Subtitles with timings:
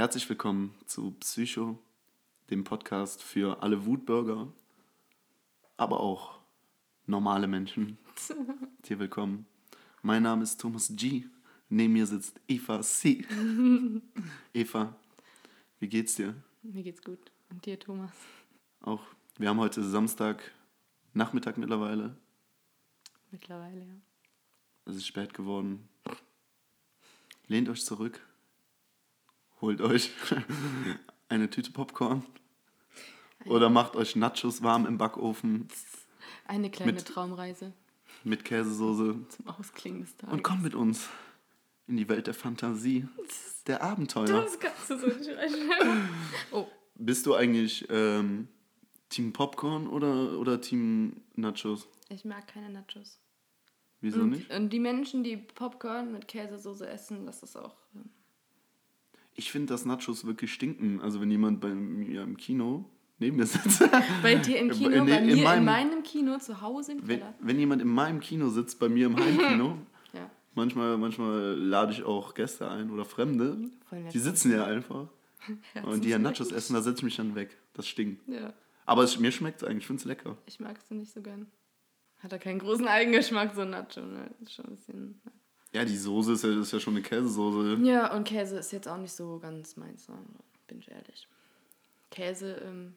[0.00, 1.78] Herzlich willkommen zu Psycho,
[2.48, 4.50] dem Podcast für alle Wutbürger,
[5.76, 6.38] aber auch
[7.04, 7.98] normale Menschen.
[8.86, 9.44] Hier willkommen.
[10.00, 11.26] Mein Name ist Thomas G.
[11.68, 13.26] Neben mir sitzt Eva C.
[14.54, 14.96] Eva,
[15.80, 16.34] wie geht's dir?
[16.62, 17.30] Mir geht's gut.
[17.50, 18.12] Und dir, Thomas?
[18.80, 19.02] Auch.
[19.36, 20.50] Wir haben heute Samstag,
[21.12, 22.16] Nachmittag mittlerweile.
[23.30, 23.94] Mittlerweile, ja.
[24.86, 25.90] Es ist spät geworden.
[27.48, 28.22] Lehnt euch zurück.
[29.60, 30.10] Holt euch
[31.28, 32.24] eine Tüte Popcorn.
[33.46, 35.68] Oder macht euch Nachos warm im Backofen
[36.46, 37.72] Eine kleine Mit- Traumreise
[38.22, 39.16] mit Käsesoße.
[39.30, 40.34] zum Ausklingen des Tages.
[40.34, 41.08] Und kommt mit uns
[41.86, 43.08] in die Welt der Fantasie,
[43.66, 44.26] der Abenteuer.
[44.26, 45.30] Das kannst du so nicht.
[46.52, 46.66] Oh,
[46.96, 48.48] Bist du eigentlich ähm,
[49.08, 51.88] Team Popcorn oder, oder Team Nachos?
[52.10, 53.18] ich mag keine Nachos.
[54.02, 54.50] Wieso und, nicht?
[54.50, 57.74] und die Menschen, die Popcorn mit Käsesoße essen, das ist auch...
[57.94, 58.10] ähm,
[59.40, 61.00] Ich finde, dass Nachos wirklich stinken.
[61.00, 62.84] Also wenn jemand bei mir im Kino
[63.18, 63.82] neben mir sitzt.
[64.22, 67.08] Bei dir im Kino, in- bei in mir in meinem- meinem Kino, zu Hause im
[67.08, 67.34] Wenn, Keller.
[67.40, 69.78] wenn jemand in meinem Kino sitzt, bei mir im Heimkino,
[70.12, 73.56] Ja, manchmal, manchmal lade ich auch Gäste ein oder Fremde.
[74.12, 75.08] Die sitzen ja einfach.
[75.84, 77.56] Und die ja Nachos essen, da setze ich mich dann weg.
[77.72, 78.28] Das stinkt.
[78.28, 78.52] Ja,
[78.84, 80.36] Aber es, mir schmeckt es eigentlich, ich finde es lecker.
[80.46, 81.46] ich mag es nicht so gern.
[82.18, 84.02] Hat er keinen großen Eigengeschmack, so ein Nacho.
[84.02, 84.30] Ne?
[84.42, 85.20] Ist schon ein bisschen...
[85.72, 87.78] Ja, die Soße ist ja, ist ja schon eine Käsesoße.
[87.82, 90.08] Ja, und Käse ist jetzt auch nicht so ganz meins,
[90.66, 91.28] bin ich ehrlich.
[92.10, 92.96] Käse, ähm,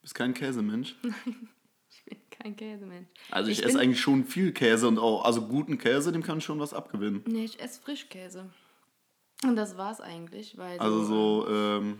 [0.00, 0.96] Bist kein Käsemensch.
[1.90, 3.08] ich bin kein Käsemensch.
[3.30, 6.38] Also ich, Ich esse eigentlich schon viel Käse und auch, also guten Käse, dem kann
[6.38, 7.22] ich schon was abgewinnen.
[7.26, 8.48] Nee, ich esse Frischkäse.
[9.42, 11.98] Und das war's eigentlich, weil Also so ähm,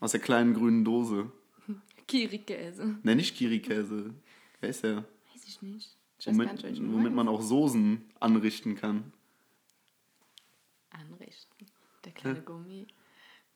[0.00, 1.30] aus der kleinen grünen Dose.
[2.06, 2.98] Kiri-Käse.
[3.02, 4.14] Ne, nicht Kiri-Käse.
[4.60, 5.04] Wer ist der?
[5.32, 5.97] Weiß ich nicht.
[6.24, 9.12] Womit, du womit man auch Soßen anrichten kann.
[10.90, 11.66] Anrichten.
[12.04, 12.86] Der kleine Gummi.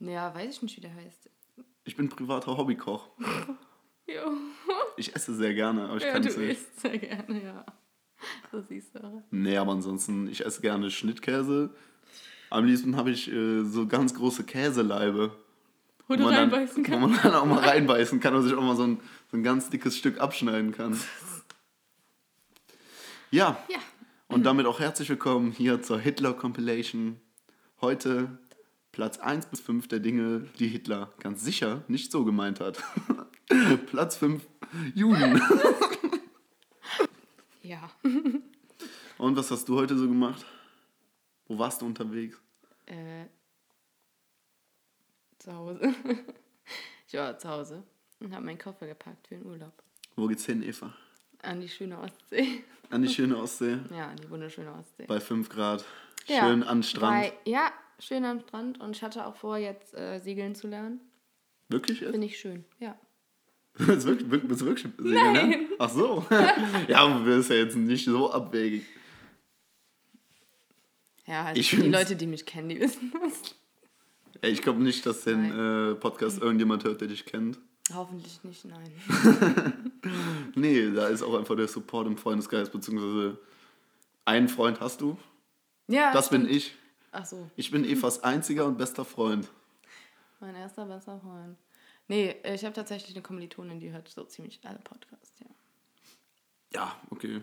[0.01, 1.31] Ja, weiß ich nicht, wie der heißt.
[1.85, 3.09] Ich bin privater Hobbykoch.
[4.05, 4.33] Jo.
[4.97, 6.51] Ich esse sehr gerne, aber ich Ja, kann du es nicht.
[6.51, 7.65] isst sehr gerne, ja.
[8.51, 9.23] So siehst du auch.
[9.31, 11.71] Nee, aber ansonsten, ich esse gerne Schnittkäse.
[12.51, 15.31] Am liebsten habe ich äh, so ganz große Käseleibe.
[16.09, 17.01] Wo du man dann- reinbeißen Wo kannst.
[17.01, 19.01] man dann auch mal reinbeißen kann und sich auch mal so ein,
[19.31, 20.99] so ein ganz dickes Stück abschneiden kann.
[23.33, 23.79] Ja, Ja.
[24.29, 27.19] und damit auch herzlich willkommen hier zur Hitler Compilation.
[27.81, 28.39] Heute
[28.93, 32.83] Platz 1 bis 5 der Dinge, die Hitler ganz sicher nicht so gemeint hat.
[33.87, 34.47] Platz 5,
[34.95, 35.41] Juden.
[37.65, 37.91] Ja.
[39.19, 40.45] Und was hast du heute so gemacht?
[41.47, 42.37] Wo warst du unterwegs?
[42.87, 43.27] Äh,
[45.39, 45.95] zu Hause.
[47.07, 47.83] Ich war zu Hause
[48.21, 49.73] und habe meinen Koffer gepackt für den Urlaub.
[50.17, 50.95] Wo geht's hin, Eva?
[51.43, 52.65] An die schöne Ostsee.
[52.91, 55.07] An die schöne Ostsee Ja, an die wunderschöne Ostsee.
[55.07, 55.85] bei 5 Grad.
[56.27, 57.23] Ja, Schön an den Strand.
[57.23, 58.81] Bei, ja, schön am Strand.
[58.81, 61.01] Und ich hatte auch vor, jetzt äh, segeln zu lernen.
[61.69, 62.11] Wirklich jetzt?
[62.13, 62.97] Finde ich schön, ja.
[63.75, 65.35] Willst du wirklich, willst du wirklich segeln Nein.
[65.51, 65.67] lernen?
[65.79, 66.25] Ach so.
[66.89, 68.85] ja, aber das ist ja jetzt nicht so abwegig.
[71.27, 73.55] Ja, halt Ich die Leute, die mich kennen, die wissen das.
[74.43, 77.59] Ich glaube nicht, dass den äh, Podcast irgendjemand hört, der dich kennt.
[77.95, 78.93] Hoffentlich nicht, nein.
[80.55, 83.39] Nee, da ist auch einfach der Support im Freundeskreis, beziehungsweise
[84.25, 85.17] einen Freund hast du.
[85.89, 86.57] Ja, Das bin stimmt.
[86.57, 86.75] ich.
[87.13, 89.49] Ach so, Ich bin Evas einziger und bester Freund.
[90.41, 91.57] mein erster bester Freund.
[92.09, 95.47] Nee, ich habe tatsächlich eine Kommilitonin, die hört so ziemlich alle Podcasts, ja.
[96.75, 97.41] Ja, okay.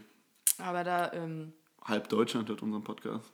[0.57, 1.53] Aber da, ähm,
[1.83, 3.31] Halb Deutschland hört unseren Podcast.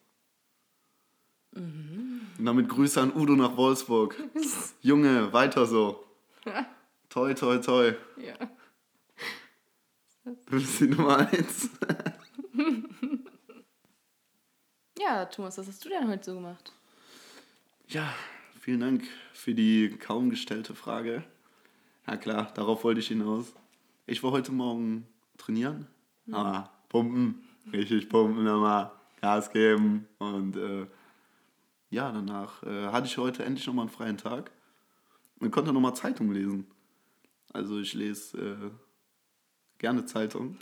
[1.51, 2.21] Mhm.
[2.37, 4.15] Und damit Grüße an Udo nach Wolfsburg.
[4.81, 6.03] Junge, weiter so.
[7.09, 7.93] Toi, toi, toi.
[8.17, 8.33] ja.
[10.25, 11.69] Du bist die Nummer eins.
[14.97, 16.71] Ja, Thomas, was hast du denn heute so gemacht?
[17.89, 18.11] Ja,
[18.59, 19.03] vielen Dank
[19.33, 21.23] für die kaum gestellte Frage.
[22.07, 23.53] Ja klar, darauf wollte ich hinaus.
[24.07, 25.05] Ich war heute Morgen
[25.37, 25.85] trainieren.
[26.31, 30.07] Ah, pumpen, richtig pumpen nochmal, Gas geben.
[30.17, 30.87] Und äh,
[31.91, 34.49] ja, danach äh, hatte ich heute endlich nochmal einen freien Tag
[35.39, 36.65] und konnte nochmal Zeitung lesen.
[37.53, 38.71] Also ich lese äh,
[39.85, 40.57] gerne Zeitung.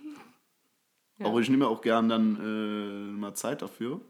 [1.18, 1.28] Ja.
[1.28, 4.02] Aber ich nehme auch gern dann äh, mal Zeit dafür.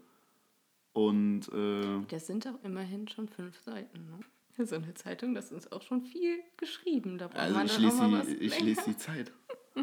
[0.92, 4.64] Und äh, Das sind doch immerhin schon fünf Seiten, ne?
[4.66, 7.18] So eine Zeitung, das ist auch schon viel geschrieben.
[7.18, 8.64] Da braucht Also man ich lese, die, ich länger.
[8.66, 9.32] lese die Zeit.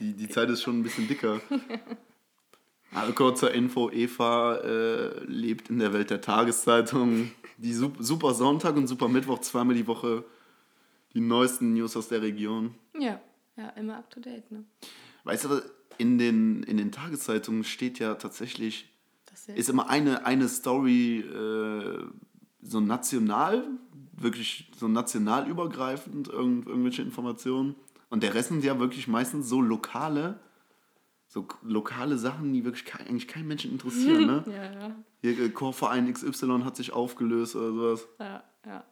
[0.00, 1.40] Die, die Zeit ist schon ein bisschen dicker.
[2.94, 7.30] Also kurzer Info, Eva äh, lebt in der Welt der Tageszeitung.
[7.56, 10.24] Die Sup- Super Sonntag und Super Mittwoch zweimal die Woche
[11.14, 12.74] die neuesten News aus der Region.
[12.98, 13.18] Ja,
[13.56, 14.64] ja, immer up to date, ne?
[15.24, 15.62] Weißt du,
[15.98, 18.88] in den, in den Tageszeitungen steht ja tatsächlich,
[19.32, 22.04] ist ist immer eine, eine Story äh,
[22.62, 23.64] so national,
[24.12, 27.74] wirklich so nationalübergreifend irgend, irgendwelche Informationen.
[28.08, 30.38] Und der Rest sind ja wirklich meistens so lokale,
[31.26, 34.26] so lokale Sachen, die wirklich kein, eigentlich keinen Menschen interessieren.
[34.26, 34.44] Ne?
[34.52, 34.96] Ja, ja.
[35.20, 38.08] Hier, äh, Chorverein XY hat sich aufgelöst oder sowas.
[38.18, 38.84] Ja, ja.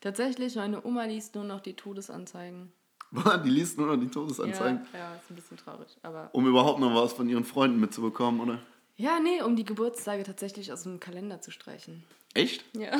[0.00, 2.72] Tatsächlich, meine Oma liest nur noch die Todesanzeigen.
[3.10, 5.96] Die liest nur noch die Todesanzeigen, Ja, ja, ist ein bisschen traurig.
[6.02, 8.58] Aber um überhaupt noch was von ihren Freunden mitzubekommen, oder?
[8.96, 12.04] ja, nee, um die Geburtstage tatsächlich aus dem Kalender zu streichen.
[12.34, 12.64] Echt?
[12.76, 12.96] Ja.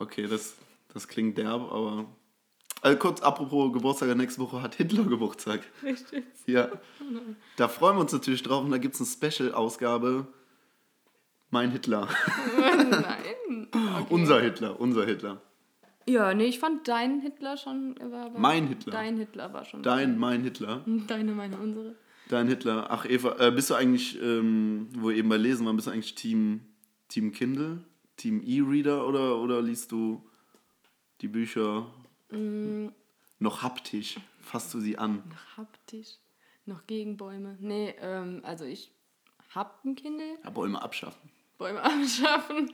[0.00, 0.54] Okay, das,
[0.94, 2.06] das klingt derb, aber.
[2.82, 5.60] Also kurz, apropos Geburtstag, nächste Woche hat Hitler Geburtstag.
[5.82, 6.24] Richtig.
[6.46, 6.68] Ja.
[7.56, 10.28] Da freuen wir uns natürlich drauf und da gibt es eine Special-Ausgabe.
[11.50, 12.08] Mein Hitler.
[12.58, 13.66] Nein.
[13.72, 14.06] Okay.
[14.10, 15.42] Unser Hitler, unser Hitler.
[16.08, 17.96] Ja, nee, ich fand dein Hitler schon.
[18.00, 18.92] War, war Mein Hitler.
[18.92, 19.82] Dein Hitler war schon.
[19.82, 20.82] Dein, mein Hitler.
[21.06, 21.94] Deine, meine, unsere.
[22.28, 22.86] Dein Hitler.
[22.90, 25.92] Ach, Eva, äh, bist du eigentlich, ähm, wo wir eben bei Lesen waren, bist du
[25.92, 26.60] eigentlich Team,
[27.08, 27.84] Team Kindle?
[28.16, 30.22] Team E-Reader oder, oder liest du
[31.20, 31.86] die Bücher
[32.30, 32.88] Mm,
[33.38, 34.16] noch haptisch?
[34.40, 35.22] Fasst du sie an?
[35.30, 36.16] noch haptisch.
[36.66, 37.56] Noch gegen Bäume.
[37.60, 38.92] Nee, ähm, also ich
[39.54, 40.38] hab ein Kindle.
[40.44, 41.30] Ja, Bäume abschaffen.
[41.56, 42.70] Bäume abschaffen.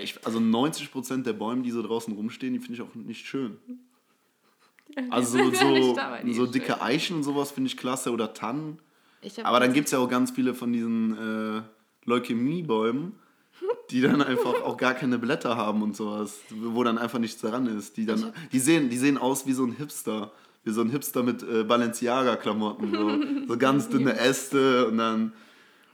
[0.00, 3.58] Ich, also 90% der Bäume, die so draußen rumstehen, die finde ich auch nicht schön.
[5.10, 5.96] Also so, so,
[6.32, 6.80] so dicke schön.
[6.80, 8.78] Eichen und sowas finde ich klasse oder Tannen.
[9.42, 11.62] Aber dann gibt es ja auch ganz viele von diesen äh,
[12.04, 13.12] Leukämiebäumen,
[13.90, 17.66] die dann einfach auch gar keine Blätter haben und sowas, wo dann einfach nichts dran
[17.66, 17.96] ist.
[17.96, 20.32] Die, dann, die, sehen, die sehen aus wie so ein Hipster.
[20.64, 22.92] Wie so ein Hipster mit äh, Balenciaga-Klamotten.
[22.92, 25.32] So, so ganz dünne Äste und dann,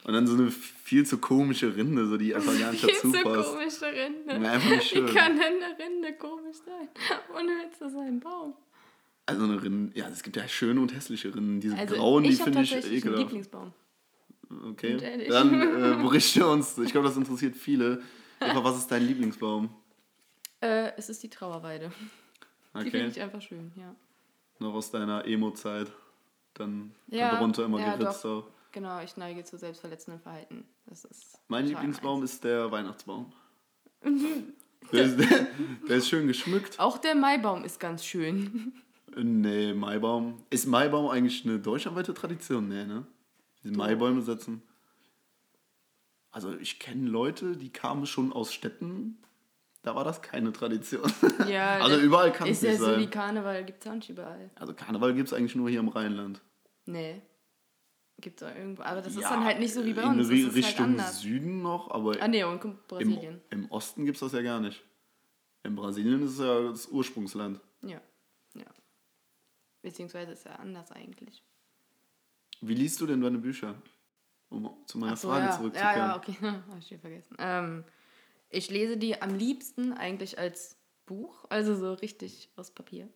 [0.04, 3.10] und dann so eine viel zu komische Rinde, so die einfach gar nicht Viel dazu
[3.12, 3.50] zu passt.
[3.50, 4.48] komische Rinde.
[4.50, 5.08] Einfach nicht schön.
[5.08, 6.88] Wie kann denn eine Rinde komisch sein?
[7.38, 8.54] Unnütz ist ein Baum.
[9.26, 11.60] Also eine Rinde, ja, es gibt ja schöne und hässliche Rinden.
[11.60, 13.32] Diese Also grauen, die ich habe finde ich tatsächlich einen ekelhaft.
[13.32, 13.72] Lieblingsbaum.
[14.70, 16.76] Okay, dann äh, berichte uns.
[16.78, 18.02] Ich glaube, das interessiert viele.
[18.40, 19.70] Eva, was ist dein Lieblingsbaum?
[20.60, 21.90] Äh, es ist die Trauerweide.
[22.74, 23.94] Die Okay, finde ich einfach schön, ja.
[24.58, 25.90] noch aus deiner Emo-Zeit.
[26.52, 28.24] Dann Ja, darunter immer ja, geritzt.
[28.24, 28.44] doch.
[28.44, 28.53] Auch.
[28.74, 30.64] Genau, ich neige zu selbstverletzendem Verhalten.
[30.86, 32.32] Das ist Mein Lieblingsbaum meins.
[32.34, 33.32] ist der Weihnachtsbaum.
[34.92, 35.46] der, ist, der,
[35.88, 36.80] der ist schön geschmückt.
[36.80, 38.72] Auch der Maibaum ist ganz schön.
[39.16, 40.42] Nee, Maibaum.
[40.50, 42.66] Ist Maibaum eigentlich eine deutschlandweite Tradition?
[42.66, 43.06] Nee, ne?
[43.62, 44.60] Diese Maibäume setzen.
[46.32, 49.18] Also ich kenne Leute, die kamen schon aus Städten.
[49.82, 51.08] Da war das keine Tradition.
[51.46, 53.00] Ja, Also überall kann es Ist ja nicht so sein.
[53.00, 54.50] wie Karneval, gibt es auch nicht überall.
[54.56, 56.40] Also Karneval gibt es eigentlich nur hier im Rheinland.
[56.86, 57.22] Nee.
[58.20, 58.82] Gibt es auch irgendwo.
[58.82, 60.28] Aber das ist Ja, dann halt nicht so wie bei in uns.
[60.28, 61.12] Ri- ist Richtung halt.
[61.14, 63.40] Süden noch, aber Ah, nee, und im, Brasilien.
[63.50, 64.82] im Osten gibt es das ja gar nicht.
[65.64, 67.60] In Brasilien ist es ja das Ursprungsland.
[67.82, 68.00] Ja.
[68.54, 68.64] Ja.
[69.82, 71.42] Beziehungsweise ist ja anders eigentlich.
[72.60, 73.74] Wie liest du denn deine Bücher?
[74.48, 75.56] Um zu meiner so, Frage ja.
[75.56, 75.96] zurückzukehren.
[75.98, 76.36] Ja, ja, okay.
[76.42, 77.36] Hab ich vergessen.
[77.38, 77.84] Ähm,
[78.50, 80.76] ich lese die am liebsten eigentlich als
[81.06, 83.08] Buch, also so richtig aus Papier.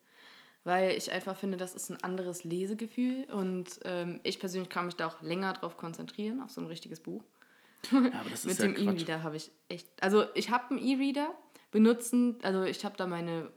[0.65, 4.97] Weil ich einfach finde, das ist ein anderes Lesegefühl und ähm, ich persönlich kann mich
[4.97, 7.23] da auch länger drauf konzentrieren, auf so ein richtiges Buch.
[7.91, 8.89] Ja, aber das Mit ist ja dem.
[8.89, 9.87] E-Reader habe ich echt.
[10.01, 11.35] Also ich habe einen E-Reader,
[11.71, 13.51] benutzen, also ich habe da meine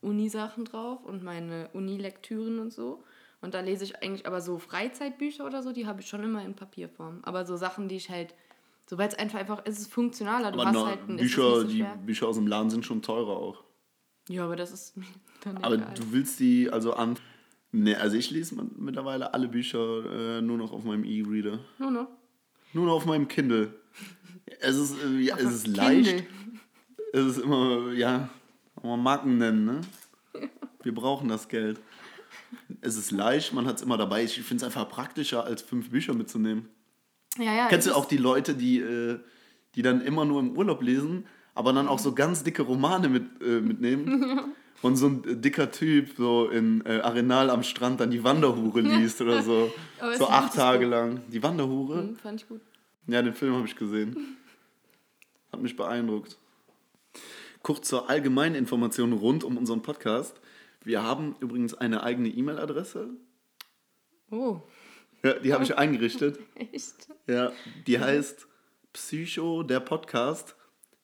[0.00, 3.02] Uni-Sachen drauf und meine Uni-Lektüren und so.
[3.40, 6.44] Und da lese ich eigentlich aber so Freizeitbücher oder so, die habe ich schon immer
[6.44, 7.20] in Papierform.
[7.22, 8.34] Aber so Sachen, die ich halt,
[8.88, 10.52] so weil es einfach einfach, es ist funktionaler.
[10.52, 11.84] Du Aber hast halt ein, es Bücher, so die.
[12.04, 13.62] Bücher aus dem Laden sind schon teurer auch.
[14.28, 15.06] Ja, aber das ist mir
[15.42, 15.94] dann Aber egal.
[15.94, 17.18] du willst die also an.
[17.72, 21.58] Ne, also ich lese mit- mittlerweile alle Bücher äh, nur noch auf meinem E-Reader.
[21.78, 22.08] Nur noch.
[22.72, 23.74] Nur noch auf meinem Kindle.
[24.60, 25.82] Es ist, äh, ja, es ist Kindle.
[25.84, 26.24] leicht.
[27.12, 28.28] Es ist immer, ja,
[28.82, 29.80] man Marken nennen, ne?
[30.82, 31.80] Wir brauchen das Geld.
[32.80, 34.22] Es ist leicht, man hat es immer dabei.
[34.24, 36.68] Ich finde es einfach praktischer, als fünf Bücher mitzunehmen.
[37.38, 37.68] Ja, ja.
[37.68, 39.18] Kennst du auch die Leute, die, äh,
[39.74, 41.26] die dann immer nur im Urlaub lesen,
[41.56, 44.54] aber dann auch so ganz dicke Romane mit, äh, mitnehmen?
[44.82, 48.82] Und so ein äh, dicker Typ so in äh, Arenal am Strand dann die Wanderhure
[48.82, 49.72] liest oder so.
[50.18, 50.90] So acht Tage Buch.
[50.90, 51.22] lang.
[51.28, 51.98] Die Wanderhure?
[52.02, 52.60] Hm, fand ich gut.
[53.06, 54.36] Ja, den Film habe ich gesehen.
[55.50, 56.36] Hat mich beeindruckt.
[57.62, 60.38] Kurz zur allgemeinen Information rund um unseren Podcast.
[60.84, 63.08] Wir haben übrigens eine eigene E-Mail-Adresse.
[64.30, 64.60] Oh,
[65.22, 66.38] Ja, die habe ich eingerichtet.
[66.54, 67.08] echt?
[67.26, 67.50] Ja,
[67.86, 68.46] die heißt
[68.92, 70.54] Psycho, der Podcast,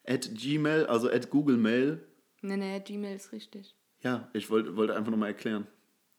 [0.07, 2.01] at Gmail, also at Google Mail.
[2.41, 3.75] Nee, nee, Gmail ist richtig.
[4.01, 5.67] Ja, ich wollte wollte einfach nochmal erklären,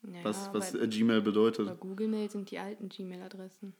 [0.02, 1.66] Ja, was, was Gmail bedeutet.
[1.66, 3.74] bei Google Mail sind die alten Gmail-Adressen.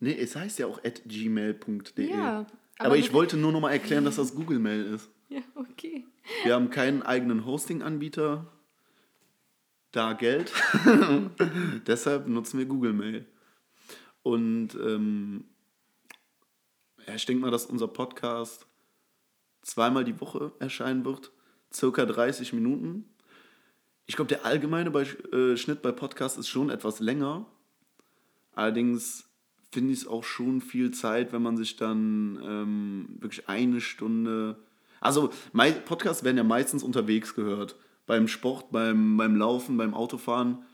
[0.00, 2.10] Nee, es heißt ja auch at gmail.de.
[2.10, 2.40] Ja,
[2.78, 5.10] aber, aber ich wollte nur nochmal erklären, dass das Google Mail ist.
[5.28, 6.06] Ja, okay.
[6.44, 8.46] Wir haben keinen eigenen Hosting-Anbieter,
[9.90, 10.52] da Geld.
[11.88, 13.26] Deshalb nutzen wir Google Mail.
[14.22, 15.46] Und ähm,
[17.08, 18.68] ja, ich denke mal, dass unser Podcast
[19.66, 21.32] zweimal die Woche erscheinen wird.
[21.72, 23.04] Circa 30 Minuten.
[24.06, 27.46] Ich glaube, der allgemeine bei, äh, Schnitt bei Podcasts ist schon etwas länger.
[28.54, 29.28] Allerdings
[29.72, 34.56] finde ich es auch schon viel Zeit, wenn man sich dann ähm, wirklich eine Stunde.
[35.00, 35.30] Also,
[35.84, 37.76] Podcasts werden ja meistens unterwegs gehört.
[38.06, 40.64] Beim Sport, beim, beim Laufen, beim Autofahren.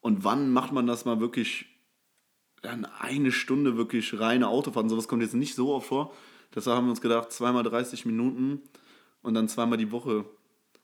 [0.00, 1.66] Und wann macht man das mal wirklich
[2.62, 4.88] dann eine Stunde wirklich reine Autofahren?
[4.88, 6.14] Sowas kommt jetzt nicht so oft vor.
[6.54, 8.62] Deshalb haben wir uns gedacht, zweimal 30 Minuten
[9.22, 10.24] und dann zweimal die Woche.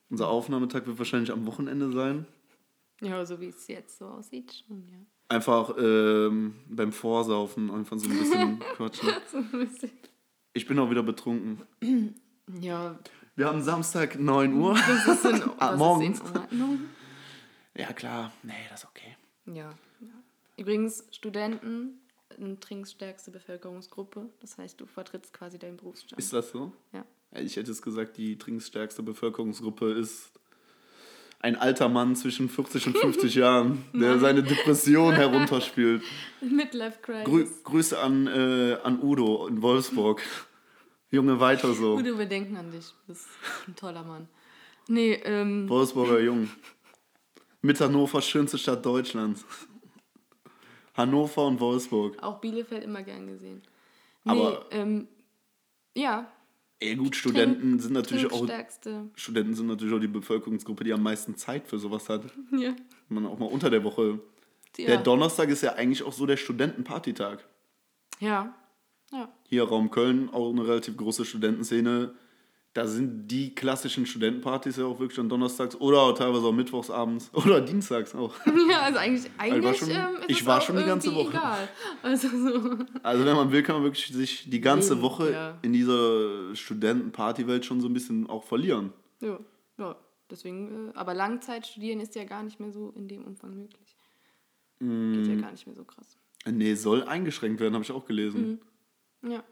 [0.09, 2.25] Unser Aufnahmetag wird wahrscheinlich am Wochenende sein.
[3.01, 4.97] Ja, so wie es jetzt so aussieht, schon, ja.
[5.27, 9.09] Einfach ähm, beim Vorsaufen einfach so ein bisschen quatschen.
[9.31, 9.91] So ein bisschen.
[10.53, 11.61] Ich bin auch wieder betrunken.
[12.61, 12.97] Ja,
[13.35, 14.75] Wir haben Samstag 9 Uhr.
[14.75, 16.19] das ist in, Ah, das morgens.
[16.21, 16.79] Ist in Ordnung.
[17.75, 18.31] Ja, klar.
[18.43, 19.17] Nee, das ist okay.
[19.47, 20.13] Ja, ja.
[20.57, 21.99] Übrigens, Studenten,
[22.59, 24.29] trinkstärkste Bevölkerungsgruppe.
[24.39, 26.19] Das heißt, du vertrittst quasi deinen Berufsstand.
[26.19, 26.71] Ist das so?
[26.93, 27.05] ja.
[27.37, 30.31] Ich hätte es gesagt, die trinkstärkste Bevölkerungsgruppe ist
[31.39, 36.01] ein alter Mann zwischen 40 und 50 Jahren, der seine Depression herunterspielt.
[36.41, 37.25] Midlife Crisis.
[37.25, 40.21] Grü Grüße an, äh, an Udo in Wolfsburg.
[41.11, 41.97] Junge, weiter so.
[41.97, 42.85] Gute Bedenken an dich.
[43.05, 43.27] Du bist
[43.67, 44.27] ein toller Mann.
[44.87, 46.49] Nee, ähm, Wolfsburger Jung.
[47.61, 49.45] Mit Hannover schönste Stadt Deutschlands.
[50.95, 52.21] Hannover und Wolfsburg.
[52.23, 53.61] auch Bielefeld immer gern gesehen.
[54.23, 55.07] Nee, Aber- ähm,
[55.95, 56.31] ja,
[56.79, 58.45] Ey, gut, Studenten sind natürlich auch.
[59.15, 62.25] Studenten sind natürlich auch die Bevölkerungsgruppe, die am meisten Zeit für sowas hat.
[62.51, 62.75] Ja.
[63.07, 64.19] Wenn man auch mal unter der Woche.
[64.77, 64.87] Ja.
[64.87, 67.47] Der Donnerstag ist ja eigentlich auch so der Studentenpartytag.
[68.19, 68.53] ja.
[69.11, 69.31] Ja.
[69.47, 72.15] Hier Raum Köln, auch eine relativ große Studentenszene.
[72.75, 77.29] Da sind die klassischen Studentenpartys ja auch wirklich dann donnerstags oder teilweise auch mittwochs abends
[77.33, 78.35] oder dienstags auch.
[78.69, 81.29] Ja, also eigentlich, eigentlich schon- ähm, ich war schon die ganze Woche.
[81.29, 81.69] Egal.
[82.03, 82.77] Also so.
[83.01, 85.57] Also wenn man will, kann man wirklich sich die ganze Woche ja.
[85.61, 88.91] in dieser Studentenpartywelt schon so ein bisschen auch verlieren.
[89.21, 89.39] Ja,
[89.77, 89.95] ja.
[90.29, 93.95] Deswegen, äh, aber Langzeit studieren ist ja gar nicht mehr so in dem Umfang möglich.
[94.79, 95.29] Geht Mm.
[95.29, 96.17] ja gar nicht mehr so krass.
[96.45, 98.59] Nee, soll eingeschränkt werden, habe ich auch gelesen.
[99.21, 99.43] Ja.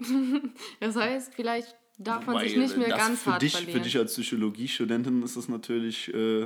[0.80, 3.78] das heißt, vielleicht darf man sich nicht mehr ganz für hart dich, verlieren.
[3.78, 6.42] Für dich als Psychologiestudentin ist das natürlich äh,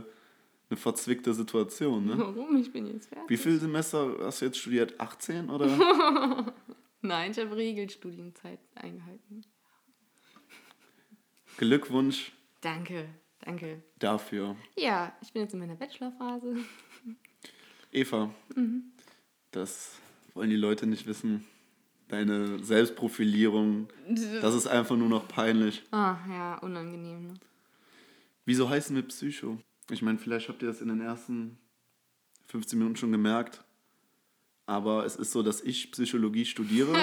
[0.71, 2.07] eine verzwickte Situation.
[2.07, 2.15] Ne?
[2.19, 2.57] Warum?
[2.57, 3.29] Ich bin jetzt fertig.
[3.29, 4.99] Wie viele Semester hast du jetzt studiert?
[5.01, 5.67] 18 oder?
[7.03, 9.45] Nein, ich habe Regelstudienzeit eingehalten.
[11.57, 13.07] Glückwunsch Danke,
[13.41, 13.83] danke.
[13.99, 14.57] dafür.
[14.77, 16.57] Ja, ich bin jetzt in meiner Bachelorphase.
[17.93, 18.93] Eva, Mhm.
[19.51, 19.97] das
[20.35, 21.45] wollen die Leute nicht wissen.
[22.11, 23.89] Deine Selbstprofilierung,
[24.43, 25.83] das ist einfach nur noch peinlich.
[25.93, 27.29] Ah, ja, unangenehm.
[27.29, 27.35] Ne?
[28.45, 29.59] Wieso heißen wir Psycho?
[29.91, 31.57] Ich meine, vielleicht habt ihr das in den ersten
[32.49, 33.63] 15 Minuten schon gemerkt.
[34.67, 36.97] Aber es ist so, dass ich Psychologie studiere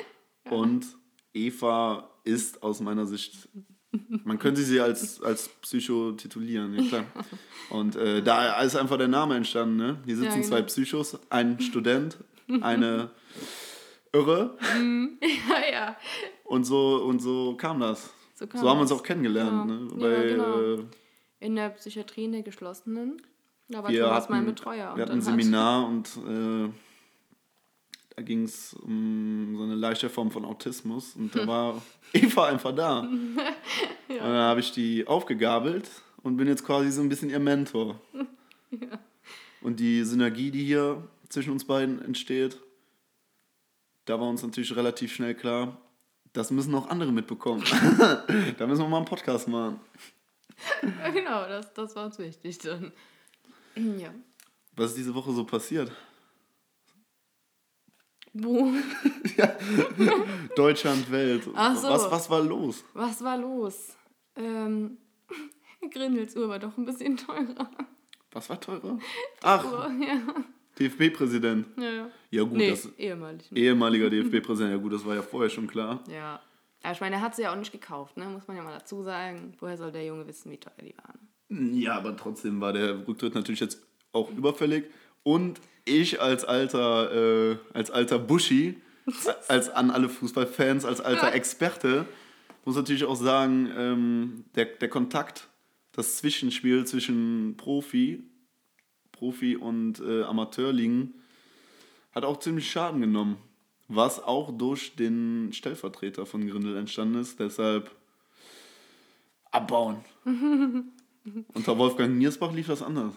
[0.50, 0.86] und
[1.32, 3.48] Eva ist aus meiner Sicht,
[4.24, 7.04] man könnte sie als, als Psycho titulieren, ja klar.
[7.70, 9.76] Und äh, da ist einfach der Name entstanden.
[9.76, 9.98] Ne?
[10.04, 10.48] Hier sitzen Ja, genau.
[10.48, 12.18] zwei Psychos, ein Student,
[12.60, 13.10] eine
[14.12, 14.56] Irre
[15.48, 15.96] ja, ja.
[16.44, 18.12] und so, und so kam das.
[18.34, 19.70] So So, kam haben wir uns auch kennengelernt.
[19.70, 19.76] Ja.
[19.76, 19.88] Ne?
[19.92, 20.60] Ja, Bei, genau.
[20.60, 20.84] äh,
[21.40, 23.22] In der Psychiatrie in der geschlossenen.
[23.68, 24.96] Da war wir Thomas hatten, mein Betreuer.
[24.96, 26.68] wir hatten ein dann hat- Seminar und äh,
[28.16, 31.80] da ging es um so eine leichte Form von Autismus und da war
[32.12, 33.00] Eva einfach da.
[34.10, 35.88] Und dann habe ich die aufgegabelt
[36.24, 38.00] und bin jetzt quasi so ein bisschen ihr Mentor.
[39.62, 42.58] Und die Synergie, die hier zwischen uns beiden entsteht,
[44.04, 45.78] da war uns natürlich relativ schnell klar,
[46.32, 47.62] das müssen auch andere mitbekommen.
[48.58, 49.80] da müssen wir mal einen Podcast machen.
[50.82, 52.92] Ja, genau, das, das war uns wichtig dann.
[53.74, 54.12] Ja.
[54.76, 55.90] Was ist diese Woche so passiert?
[58.32, 58.72] Wo?
[60.56, 61.48] Deutschland, Welt.
[61.54, 61.88] Ach so.
[61.88, 62.84] was, was war los?
[62.94, 63.96] Was war los?
[64.36, 64.98] Ähm,
[65.90, 67.70] Grindels Uhr war doch ein bisschen teurer.
[68.32, 68.98] Was war teurer?
[69.42, 70.20] Ach, Uhr, ja.
[70.80, 71.66] DFB-Präsident.
[71.76, 72.10] Ja, ja.
[72.30, 73.50] Ja gut, Nee, das ehemalig.
[73.54, 74.72] ehemaliger DFB-Präsident.
[74.72, 76.02] Ja gut, das war ja vorher schon klar.
[76.10, 76.40] Ja.
[76.82, 78.24] Aber ich meine, er hat sie ja auch nicht gekauft, ne?
[78.26, 79.52] muss man ja mal dazu sagen.
[79.60, 81.74] Woher soll der Junge wissen, wie teuer die waren?
[81.78, 83.82] Ja, aber trotzdem war der Rücktritt natürlich jetzt
[84.12, 84.84] auch überfällig.
[85.22, 88.76] Und ich als alter, äh, als alter Buschi,
[89.48, 92.06] als an alle Fußballfans, als alter Experte,
[92.64, 95.48] muss natürlich auch sagen, ähm, der, der Kontakt,
[95.92, 98.22] das Zwischenspiel zwischen Profi,
[99.20, 101.12] Profi und äh, Amateurligen
[102.12, 103.36] hat auch ziemlich Schaden genommen.
[103.86, 107.38] Was auch durch den Stellvertreter von Grindel entstanden ist.
[107.38, 107.90] Deshalb
[109.50, 110.02] abbauen.
[111.54, 113.14] Unter Wolfgang Niersbach lief das anders.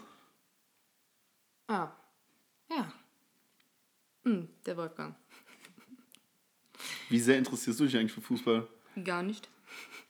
[1.67, 1.91] Ah.
[2.69, 2.91] Ja.
[4.25, 5.15] Hm, der Wolfgang.
[7.07, 8.67] Wie sehr interessierst du dich eigentlich für Fußball?
[9.05, 9.48] Gar nicht.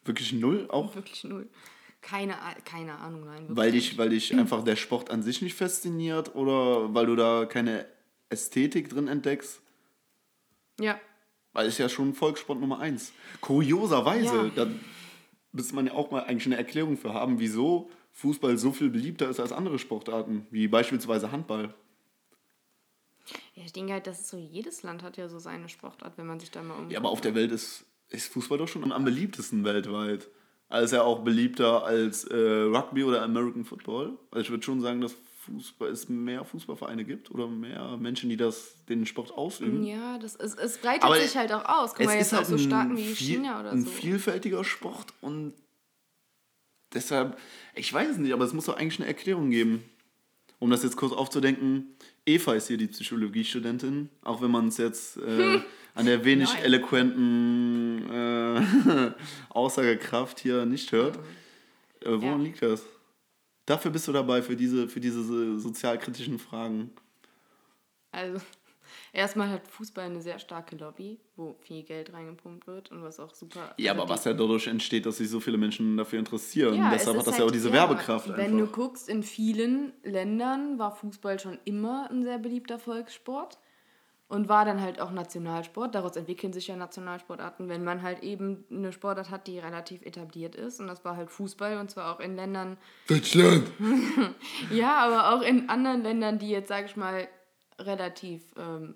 [0.05, 0.95] Wirklich null auch?
[0.95, 1.47] Wirklich null.
[2.03, 3.43] Keine, keine Ahnung, nein.
[3.47, 7.15] Wirklich Weil dich, weil dich einfach der Sport an sich nicht fasziniert oder weil du
[7.15, 7.87] da keine
[8.29, 9.61] Ästhetik drin entdeckst?
[10.79, 10.99] Ja,
[11.53, 13.13] Weil es ja schon Volkssport Nummer eins.
[13.41, 14.65] Kurioserweise, Ja.
[14.65, 14.67] da
[15.51, 19.29] müsste man ja auch mal eigentlich eine Erklärung für haben, wieso Fußball so viel beliebter
[19.29, 21.73] ist als andere Sportarten, wie beispielsweise Handball.
[23.55, 26.39] ja, ich denke halt, dass so jedes Land hat ja so seine Sportart, wenn man
[26.39, 26.89] sich da mal um.
[26.89, 30.27] Ja, aber auf der Welt ist, ist Fußball doch schon am beliebtesten weltweit.
[30.81, 34.17] Ist ja auch beliebter als äh, Rugby oder American Football.
[34.31, 38.37] Also ich würde schon sagen, dass Fußball, es mehr Fußballvereine gibt oder mehr Menschen, die
[38.37, 39.83] das, den Sport ausüben.
[39.83, 41.93] Ja, das ist, es breitet Aber sich halt auch aus.
[41.93, 43.83] Guck mal, es jetzt ist auch halt so ein, Staaten wie viel, China oder ein
[43.83, 43.89] so.
[43.89, 45.53] vielfältiger Sport und
[46.93, 47.37] deshalb,
[47.75, 49.83] ich weiß es nicht, aber es muss doch eigentlich eine Erklärung geben.
[50.59, 55.17] Um das jetzt kurz aufzudenken, Eva ist hier die Psychologiestudentin, auch wenn man es jetzt
[55.17, 55.59] äh,
[55.93, 56.63] an der wenig Nein.
[56.63, 59.11] eloquenten äh,
[59.49, 61.17] Aussagekraft hier nicht hört.
[62.01, 62.43] Äh, woran Ja.
[62.45, 62.83] liegt das?
[63.65, 66.91] Dafür bist du dabei, für diese, für diese so- sozialkritischen Fragen.
[68.11, 68.39] Also,
[69.13, 73.33] erstmal hat Fußball eine sehr starke Lobby, wo viel Geld reingepumpt wird und was auch
[73.33, 73.73] super.
[73.77, 76.75] Ja, also aber die- was ja dadurch entsteht, dass sich so viele Menschen dafür interessieren.
[76.75, 78.57] Ja, Deshalb es hat das ja auch halt- diese Werbekraft Wenn einfach.
[78.57, 83.59] du guckst, in vielen Ländern war Fußball schon immer ein sehr beliebter Volkssport
[84.29, 85.93] und war dann halt auch Nationalsport.
[85.93, 90.55] Daraus entwickeln sich ja Nationalsportarten, wenn man halt eben eine Sportart hat, die relativ etabliert
[90.55, 90.79] ist.
[90.79, 92.77] Und das war halt Fußball und zwar auch in Ländern,
[93.07, 93.69] Deutschland!
[94.71, 97.27] ja, aber auch in anderen Ländern, die jetzt, sage ich mal,
[97.79, 98.95] relativ, ähm,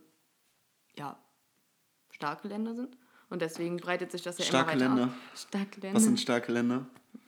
[0.97, 1.17] ja,
[2.11, 2.97] starke Länder sind.
[3.29, 5.13] Und deswegen breitet sich das ja Starke immer weiter Länder.
[5.33, 5.41] aus.
[5.41, 5.95] Starke Länder.
[5.95, 6.85] Was sind starke Länder?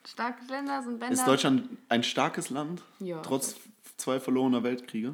[0.07, 1.11] starke Länder sind Länder.
[1.13, 2.83] Ist Deutschland ein starkes Land?
[2.99, 3.21] Ja.
[3.21, 3.55] Trotz
[3.97, 5.13] zwei verlorener Weltkriege?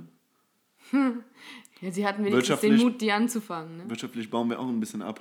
[1.81, 3.77] Ja, sie hatten wenigstens den Mut, die anzufangen.
[3.77, 3.89] Ne?
[3.89, 5.19] Wirtschaftlich bauen wir auch ein bisschen ab.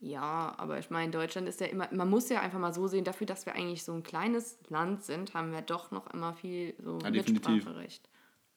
[0.00, 3.04] Ja, aber ich meine, Deutschland ist ja immer, man muss ja einfach mal so sehen,
[3.04, 6.74] dafür, dass wir eigentlich so ein kleines Land sind, haben wir doch noch immer viel
[6.82, 7.10] so Ja.
[7.10, 8.08] Mitspracherecht.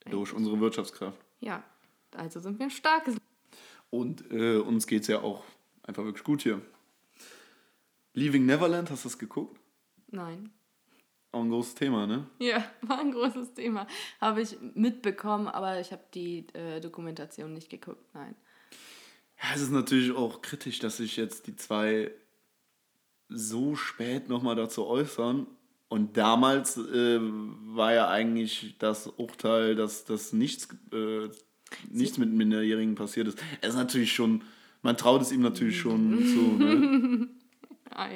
[0.10, 1.20] Durch unsere Wirtschaftskraft.
[1.40, 1.64] Ja,
[2.16, 3.16] also sind wir ein starkes
[3.92, 5.44] Und äh, uns geht es ja auch
[5.84, 6.62] einfach wirklich gut hier.
[8.14, 9.60] Leaving Neverland, hast du das geguckt?
[10.10, 10.52] Nein.
[11.32, 12.28] Auch ein großes Thema, ne?
[12.40, 13.88] Ja, war ein großes Thema.
[14.20, 18.04] Habe ich mitbekommen, aber ich habe die äh, Dokumentation nicht geguckt.
[18.14, 18.36] Nein.
[19.42, 22.12] Ja, es ist natürlich auch kritisch, dass sich jetzt die zwei
[23.30, 25.48] so spät nochmal dazu äußern.
[25.88, 31.30] Und damals äh, war ja eigentlich das Urteil, dass das nichts, äh,
[31.90, 33.38] nichts mit Minderjährigen passiert ist.
[33.62, 34.42] Es ist natürlich schon,
[34.82, 37.28] man traut es ihm natürlich schon zu, ne?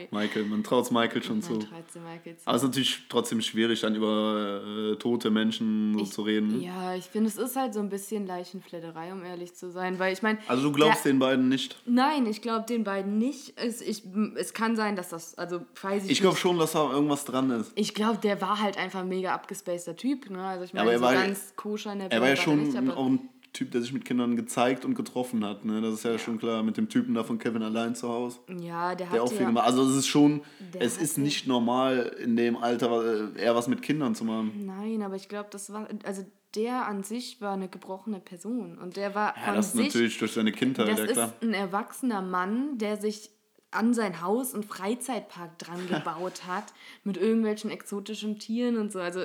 [0.10, 1.58] Michael, man traut es Michael schon Nein, zu.
[1.60, 2.48] 13 Michael zu.
[2.48, 4.64] Aber es ist natürlich trotzdem schwierig, dann über
[4.94, 6.62] äh, tote Menschen so zu reden.
[6.62, 10.00] Ja, ich finde, es ist halt so ein bisschen Leichenfledderei, um ehrlich zu sein.
[10.00, 10.40] Weil ich meine.
[10.48, 11.76] Also du glaubst der- den beiden nicht?
[11.86, 13.54] Nein, ich glaube den beiden nicht.
[13.58, 14.04] Es, ich,
[14.36, 17.52] es kann sein, dass das, also weiß ich, Ich glaube schon, dass da irgendwas dran
[17.52, 17.74] ist.
[17.76, 20.30] Ich glaube, der war halt einfach ein mega abgespaceter Typ.
[20.30, 20.42] Ne?
[20.42, 22.92] Also ich Ja, meine, er so war- ganz koscher in der Er war ja schon
[22.92, 23.20] auch ein
[23.56, 25.66] Typ, der sich mit Kindern gezeigt und getroffen hat.
[25.66, 25.82] Ne?
[25.82, 28.40] Das ist ja, schon klar mit dem Typen da von Kevin allein zu Hause.
[28.60, 29.66] ja, der Der auch hat viel ja, gemacht.
[29.66, 30.42] Also es ist schon,
[30.78, 34.52] es ist nicht normal in dem Alter äh, eher was mit Kindern zu machen.
[34.66, 36.24] Nein, aber ich glaube, das war, also
[36.56, 38.78] der an sich war eine gebrochene Person.
[38.78, 41.34] Und der war Ja, von das sich natürlich durch seine Kindheit, Das ja klar.
[41.40, 43.32] ist ein erwachsener Mann, der sich
[43.76, 46.66] an sein Haus einen Freizeitpark dran gebaut hat
[47.04, 49.00] mit irgendwelchen exotischen Tieren und so.
[49.00, 49.22] Also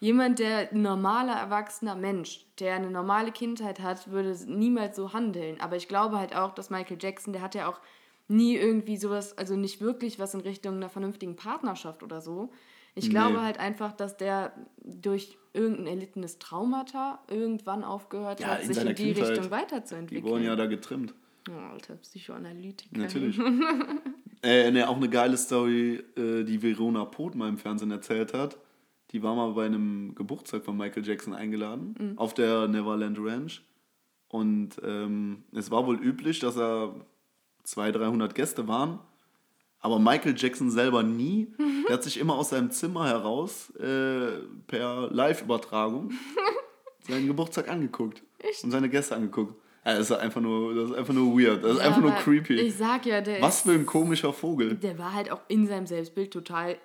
[0.00, 5.60] jemand, der ein normaler erwachsener Mensch, der eine normale Kindheit hat, würde niemals so handeln.
[5.60, 7.80] Aber ich glaube halt auch, dass Michael Jackson, der hat ja auch
[8.28, 12.50] nie irgendwie sowas, also nicht wirklich was in Richtung einer vernünftigen Partnerschaft oder so.
[12.94, 13.44] Ich glaube Nee.
[13.44, 14.52] halt einfach, dass der
[14.84, 19.28] durch irgendein erlittenes Traumata irgendwann aufgehört Ja, hat, in sich seiner in die Kindheit.
[19.30, 20.30] Richtung Die weiterzuentwickeln.
[20.32, 21.14] wurden ja da getrimmt.
[21.48, 22.98] Oh, alter Psychoanalytiker.
[22.98, 23.38] Natürlich.
[24.42, 28.58] äh, ne, auch eine geile Story, äh, die Verona Poth mal im Fernsehen erzählt hat.
[29.12, 32.18] Die war mal bei einem Geburtstag von Michael Jackson eingeladen, Mhm.
[32.18, 33.62] auf der Neverland Ranch.
[34.28, 36.94] Und ähm, es war wohl üblich, dass da
[37.64, 39.00] 200, 300 Gäste waren.
[39.80, 41.48] Aber Michael Jackson selber nie.
[41.88, 46.12] Der hat sich immer aus seinem Zimmer heraus äh, per Live-Übertragung
[47.08, 48.22] seinen Geburtstag angeguckt.
[48.62, 49.54] Und seine Gäste angeguckt.
[49.84, 51.64] Das ist einfach nur, das ist einfach nur weird.
[51.64, 52.54] Das ist Ja, einfach nur creepy.
[52.60, 54.74] Ich sag ja, der, Was für ein komischer Vogel.
[54.76, 56.76] der war halt auch in seinem Selbstbild total.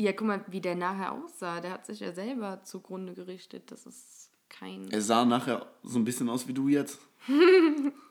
[0.00, 1.60] Ja, guck mal, wie der nachher aussah.
[1.60, 3.70] Der hat sich ja selber zugrunde gerichtet.
[3.70, 4.90] Das ist kein.
[4.90, 7.00] Er sah nachher so ein bisschen aus wie du jetzt.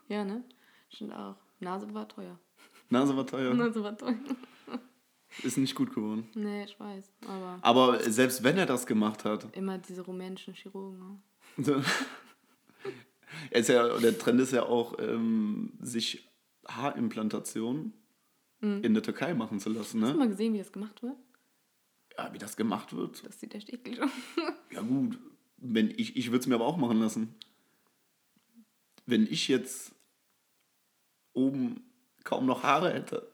[0.09, 0.43] Ja, ne?
[0.89, 1.35] Stimmt auch.
[1.59, 2.39] Nase war teuer.
[2.89, 3.53] Nase war teuer.
[3.55, 4.15] Nase war teuer.
[5.43, 6.29] Ist nicht gut geworden.
[6.33, 7.11] Nee, ich weiß.
[7.27, 11.21] Aber Aber selbst wenn er das gemacht hat, immer diese rumänischen Chirurgen.
[11.57, 11.83] ne?
[13.51, 16.27] ist ja, der Trend ist ja auch, ähm, sich
[16.67, 17.93] Haarimplantationen
[18.59, 20.01] in der Türkei machen zu lassen.
[20.01, 20.19] Hast du Ne?
[20.19, 21.13] mal gesehen, wie das gemacht wird?
[22.17, 23.23] Ja, wie das gemacht wird.
[23.23, 24.09] Das sieht echt eklig aus.
[24.71, 25.19] Ja gut,
[25.57, 27.35] wenn ich, ich würde es mir aber auch machen lassen.
[29.05, 29.91] Wenn ich jetzt
[31.33, 31.81] oben
[32.23, 33.31] kaum noch Haare hätte.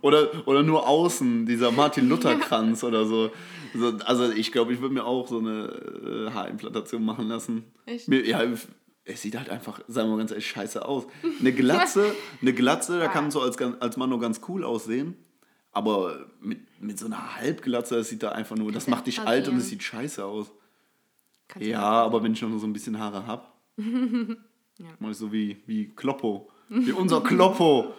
[0.00, 3.30] Oder, oder nur außen, dieser Martin-Luther-Kranz oder so.
[3.74, 3.88] so.
[4.06, 7.64] Also ich glaube, ich würde mir auch so eine äh, Haarimplantation machen lassen.
[7.86, 8.08] Echt?
[8.08, 8.42] Mir, ja,
[9.04, 11.06] es sieht halt einfach, sagen wir mal ganz ehrlich, scheiße aus.
[11.40, 15.16] Eine Glatze, eine Glatze, da kann man so als, als Mann nur ganz cool aussehen.
[15.72, 19.20] Aber mit, mit so einer Halbglatze, das sieht da einfach nur, das ja macht dich
[19.20, 20.52] alt und es sieht scheiße aus.
[21.48, 23.46] Kannst Ja, aber wenn ich noch so ein bisschen Haare habe,
[24.98, 26.50] mach ich so wie, wie Kloppo.
[26.68, 27.94] Wie unser Kloppo.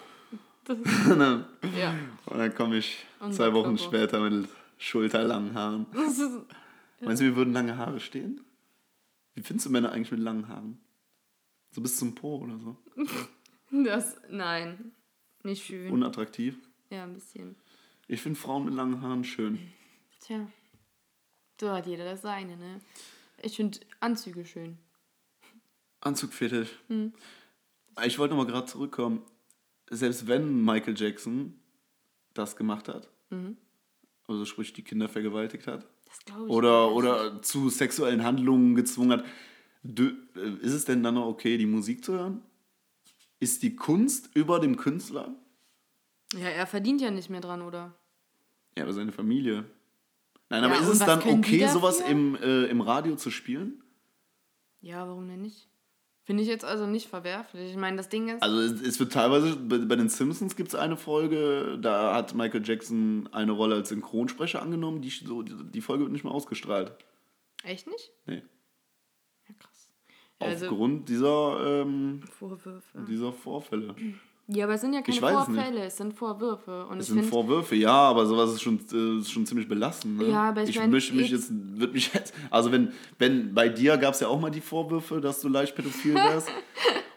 [0.68, 1.44] und dann,
[1.78, 1.94] Ja.
[2.26, 3.96] und dann komme ich Unser zwei Wochen Kloppo.
[3.96, 5.86] später mit schulterlangen Haaren.
[6.06, 6.20] Ist,
[7.00, 8.40] Meinst du, mir würden lange Haare stehen?
[9.34, 10.78] Wie findest du Männer eigentlich mit langen Haaren?
[11.74, 12.76] So bis zum Po oder so?
[13.84, 14.92] das, nein,
[15.42, 15.90] nicht schön.
[15.92, 16.56] Unattraktiv?
[16.90, 17.56] ja, ein bisschen.
[18.06, 19.58] Ich finde Frauen mit langen Haaren schön.
[20.20, 20.46] Tja,
[21.60, 22.80] so hat jeder das seine, ne?
[23.42, 24.78] Ich finde Anzüge schön.
[26.00, 26.68] Anzugfetisch.
[26.88, 27.12] Hm.
[28.04, 29.22] Ich wollte noch mal gerade zurückkommen.
[29.90, 31.58] Selbst wenn Michael Jackson
[32.34, 33.56] das gemacht hat, Mhm.
[34.28, 36.50] also sprich die Kinder vergewaltigt hat, Das glaube ich.
[36.50, 39.24] oder, oder zu sexuellen Handlungen gezwungen hat,
[39.84, 42.42] ist es denn dann noch okay, die Musik zu hören?
[43.40, 45.34] Ist die Kunst über dem Künstler?
[46.32, 47.94] Ja, er verdient ja nicht mehr dran, oder?
[48.76, 49.64] Ja, aber seine Familie.
[50.48, 53.82] Nein, Ja, aber ist es dann okay, sowas im, äh, im Radio zu spielen?
[54.80, 55.68] Ja, warum denn nicht?
[56.24, 57.70] Finde ich jetzt also nicht verwerflich.
[57.70, 58.42] Ich meine, das Ding ist.
[58.42, 62.34] Also es, es wird teilweise, bei, bei den Simpsons gibt es eine Folge, da hat
[62.34, 66.32] Michael Jackson eine Rolle als Synchronsprecher angenommen, die, so, die, die Folge wird nicht mehr
[66.32, 66.92] ausgestrahlt.
[67.62, 68.10] echt nicht?
[68.26, 68.42] Nee.
[70.40, 70.46] Ja.
[70.48, 72.82] Ja, also Aufgrund dieser, ähm, Vorwürfe.
[73.08, 73.94] dieser Vorfälle.
[74.46, 75.20] Ja, aber es sind ja keine es.
[75.20, 76.86] Vorfälle, es sind Vorwürfe.
[76.86, 80.18] Und Es sind Vorwürfe, ja, aber sowas ist schon, äh, ist schon ziemlich belastend.
[80.18, 80.28] Ne?
[80.28, 83.70] Ja, aber ich ich mein, möchte mich jetzt- wird mich jetzt, also wenn, wenn bei
[83.70, 86.50] dir gab es ja auch mal die Vorwürfe, dass du leicht pädophil wärst.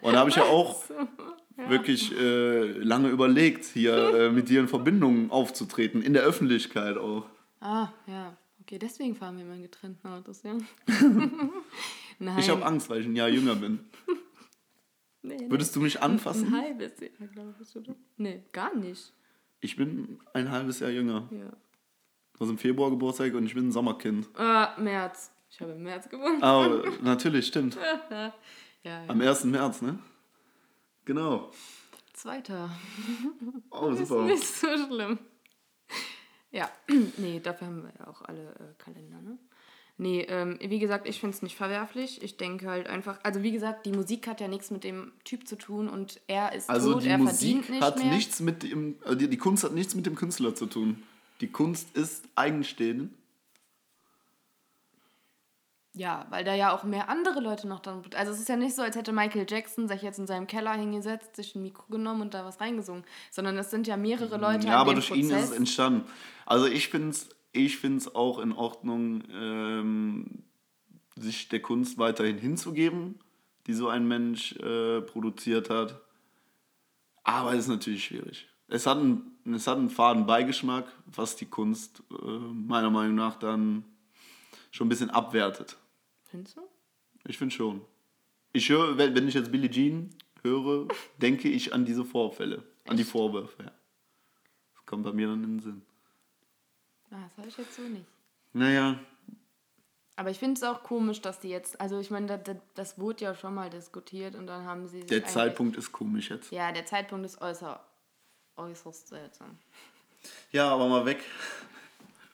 [0.02, 0.84] Und da habe ich ja auch
[1.68, 7.26] wirklich äh, lange überlegt, hier äh, mit dir in Verbindung aufzutreten, in der Öffentlichkeit auch.
[7.60, 8.38] ah, ja.
[8.62, 10.58] Okay, deswegen fahren wir immer in getrennten Autos, ja.
[12.20, 12.40] Nein.
[12.40, 13.80] Ich habe Angst, weil ich ein Jahr jünger bin.
[15.22, 15.50] nee, nee.
[15.50, 16.52] Würdest du mich Ein anfassen?
[16.52, 17.96] halbes Jahr, glaube ich, oder?
[18.18, 19.14] Nee, gar nicht.
[19.60, 21.28] Ich bin ein halbes Jahr jünger.
[21.32, 21.52] Ja.
[22.34, 24.28] Du hast im Februar Geburtstag und ich bin ein Sommerkind.
[24.36, 25.32] Ah, März.
[25.50, 26.42] Ich habe im März gewonnen.
[26.44, 27.78] Aber natürlich, stimmt.
[28.10, 28.34] Ja,
[28.84, 29.04] ja.
[29.08, 29.46] Am 1.
[29.46, 29.98] März, ne?
[31.06, 31.52] Genau.
[32.14, 32.70] Zweiter.
[33.72, 34.24] Oh, Ist super.
[34.26, 35.20] nicht so schlimm.
[36.52, 36.70] Ja,
[37.18, 39.38] nee, dafür haben wir ja auch alle äh, Kalender, ne?
[40.00, 42.22] Nee, ähm, wie gesagt, ich finde es nicht verwerflich.
[42.22, 45.48] Ich denke halt einfach, also wie gesagt, die Musik hat ja nichts mit dem Typ
[45.48, 48.14] zu tun und er ist Also tot, die er Musik verdient nicht hat mehr.
[48.14, 51.02] nichts mit dem, äh, die, die Kunst hat nichts mit dem Künstler zu tun.
[51.42, 53.12] Die Kunst ist eigenstehend.
[55.94, 58.04] Ja, weil da ja auch mehr andere Leute noch dran.
[58.16, 60.74] Also es ist ja nicht so, als hätte Michael Jackson sich jetzt in seinem Keller
[60.74, 64.68] hingesetzt, sich ein Mikro genommen und da was reingesungen, sondern es sind ja mehrere Leute
[64.68, 65.50] Ja, aber durch ihn ist Prozess.
[65.50, 66.08] es entstanden.
[66.46, 70.44] Also ich finde es ich find's auch in Ordnung, ähm,
[71.16, 73.20] sich der Kunst weiterhin hinzugeben,
[73.66, 76.02] die so ein Mensch äh, produziert hat.
[77.24, 78.48] Aber es ist natürlich schwierig.
[78.70, 83.38] Es hat einen, es hat einen faden Beigeschmack, was die Kunst äh, meiner Meinung nach
[83.38, 83.84] dann
[84.72, 85.78] schon ein bisschen abwertet.
[86.26, 86.62] Findest du?
[87.28, 87.82] Ich finde schon.
[88.54, 90.10] Ich höre, wenn, ich jetzt Billie Jean
[90.42, 90.88] höre,
[91.22, 93.64] denke ich an diese Vorfälle, an die Vorwürfe.
[93.64, 93.72] Ja.
[94.74, 95.82] Das kommt bei mir dann in den Sinn.
[97.12, 98.06] Ah, das habe ich jetzt so nicht.
[98.54, 98.98] Naja,
[100.16, 103.24] Aber ich finde es auch komisch, dass die jetzt, also ich meine, das, das wurde
[103.26, 106.52] ja schon mal diskutiert und dann haben sie der Zeitpunkt ist komisch jetzt.
[106.52, 107.80] Ja, der Zeitpunkt ist äußer,
[108.56, 109.58] äußerst seltsam.
[110.52, 111.24] Ja, aber mal weg.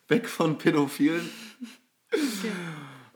[0.07, 1.29] Weg von Pädophilen.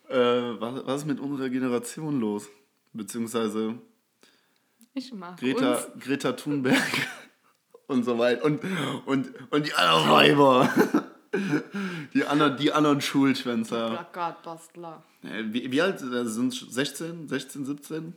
[0.10, 2.48] äh, was, was ist mit unserer Generation los?
[2.94, 3.76] Beziehungsweise
[4.94, 6.04] Ich mag Greta, uns.
[6.04, 7.08] Greta Thunberg
[7.88, 8.44] und so weiter.
[8.44, 8.62] Und,
[9.06, 11.06] und, und die anderen Weiber.
[12.14, 13.90] Die anderen, die anderen Schulschwänzer.
[13.92, 15.04] Plakatbastler.
[15.22, 18.14] Wie, wie alt äh, sind 16, 16, 17?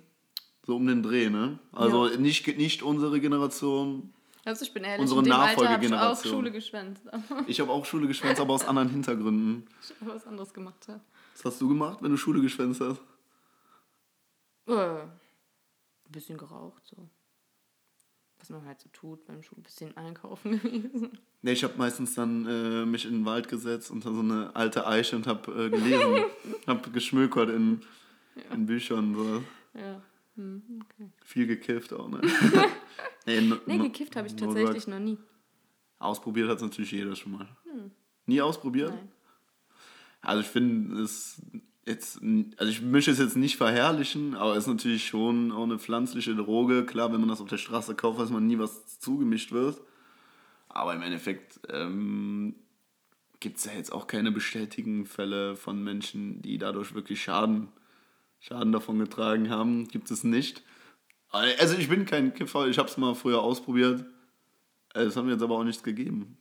[0.67, 1.59] So um den Dreh, ne?
[1.73, 2.17] Also Ja.
[2.17, 4.13] nicht, nicht unsere Generation.
[4.45, 6.33] Also ich bin ehrlich, Unsere in dem Alter habe ich auch Nachfolgegeneration.
[6.33, 7.03] Schule geschwänzt.
[7.47, 9.67] Ich habe auch Schule geschwänzt, aber aus anderen Hintergründen.
[9.83, 10.87] ich habe was anderes gemacht.
[10.89, 11.01] Ja.
[11.35, 13.01] Was hast du gemacht, wenn du Schule geschwänzt hast?
[14.67, 15.11] Äh, ein
[16.09, 17.09] bisschen geraucht, so.
[18.51, 21.19] Man halt so tut beim Schuh, ein bisschen einkaufen gewesen.
[21.43, 24.87] Ne, ich habe meistens dann äh, mich in den Wald gesetzt unter so eine alte
[24.87, 26.25] Eiche und habe äh, gelesen.
[26.67, 27.83] habe geschmökert in,
[28.53, 29.15] in Büchern.
[29.15, 29.43] So.
[29.79, 30.03] Ja.
[30.37, 31.11] Hm, okay.
[31.25, 32.21] Viel gekifft auch, ne?
[33.27, 35.19] nee, Nee, gekifft habe ich tatsächlich noch nie.
[35.99, 37.49] Ausprobiert hat es natürlich jeder schon mal.
[38.27, 38.91] Nie ausprobiert?
[38.91, 38.97] Hm.
[38.97, 39.09] Nein.
[40.23, 41.41] Also ich finde es
[41.91, 42.21] jetzt,
[42.57, 46.35] also ich möchte es jetzt nicht verherrlichen, aber es ist natürlich schon auch eine pflanzliche
[46.35, 46.87] Droge.
[46.87, 49.81] Klar, wenn man das auf der Straße kauft, weiß man nie, was zugemischt wird.
[50.69, 52.55] Aber im Endeffekt ähm,
[53.41, 57.69] gibt es ja jetzt auch keine bestätigten Fälle von Menschen, die dadurch wirklich Schaden,
[58.39, 59.89] Schaden davon getragen haben.
[59.89, 60.63] Gibt es nicht.
[61.31, 64.05] Also ich bin kein Kiffer, ich habe es mal früher ausprobiert.
[64.95, 66.37] Es hat mir jetzt aber auch nichts gegeben.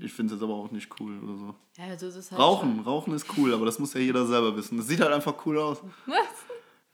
[0.00, 1.54] Ich finde es jetzt aber auch nicht cool oder so.
[1.76, 4.56] Ja, also es ist halt Rauchen, Rauchen ist cool, aber das muss ja jeder selber
[4.56, 4.76] wissen.
[4.76, 5.78] Das sieht halt einfach cool aus.
[5.78, 6.16] Schon, was?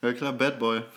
[0.02, 0.82] Ja klar, Bad Boy.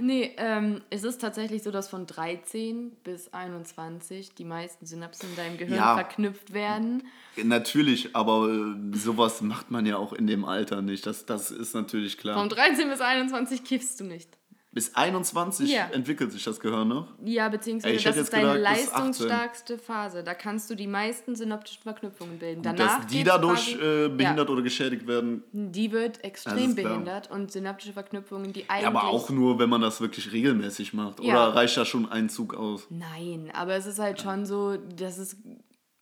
[0.00, 5.36] Nee, ähm, es ist tatsächlich so, dass von 13 bis 21 die meisten Synapsen in
[5.36, 5.94] deinem Gehirn Ja.
[5.94, 7.02] verknüpft werden.
[7.42, 11.04] Natürlich, aber äh, sowas macht man ja auch in dem Alter nicht.
[11.06, 12.48] Das, das ist natürlich Von klar.
[12.48, 14.28] 13 bis 21 kiffst du nicht.
[14.70, 15.88] Bis 21 Ja.
[15.92, 17.08] entwickelt sich das Gehirn noch.
[17.24, 18.92] Ja, beziehungsweise Ey, das ist deine gedacht, bis 18.
[18.92, 20.22] leistungsstarkste Phase.
[20.22, 22.62] Da kannst du die meisten synaptischen Verknüpfungen bilden.
[22.62, 25.42] Danach dass die dadurch quasi- äh, behindert oder geschädigt werden.
[25.52, 28.82] Die wird extrem behindert und synaptische Verknüpfungen, die eigentlich.
[28.82, 31.20] Ja, aber auch nur, wenn man das wirklich regelmäßig macht.
[31.20, 31.32] Ja.
[31.48, 32.86] Oder reicht da schon ein Zug aus?
[32.90, 35.36] Nein, aber es ist halt schon so, dass es.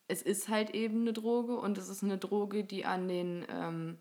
[0.08, 3.96] Es ist halt eben eine Droge und es ist eine Droge, die an den ähm,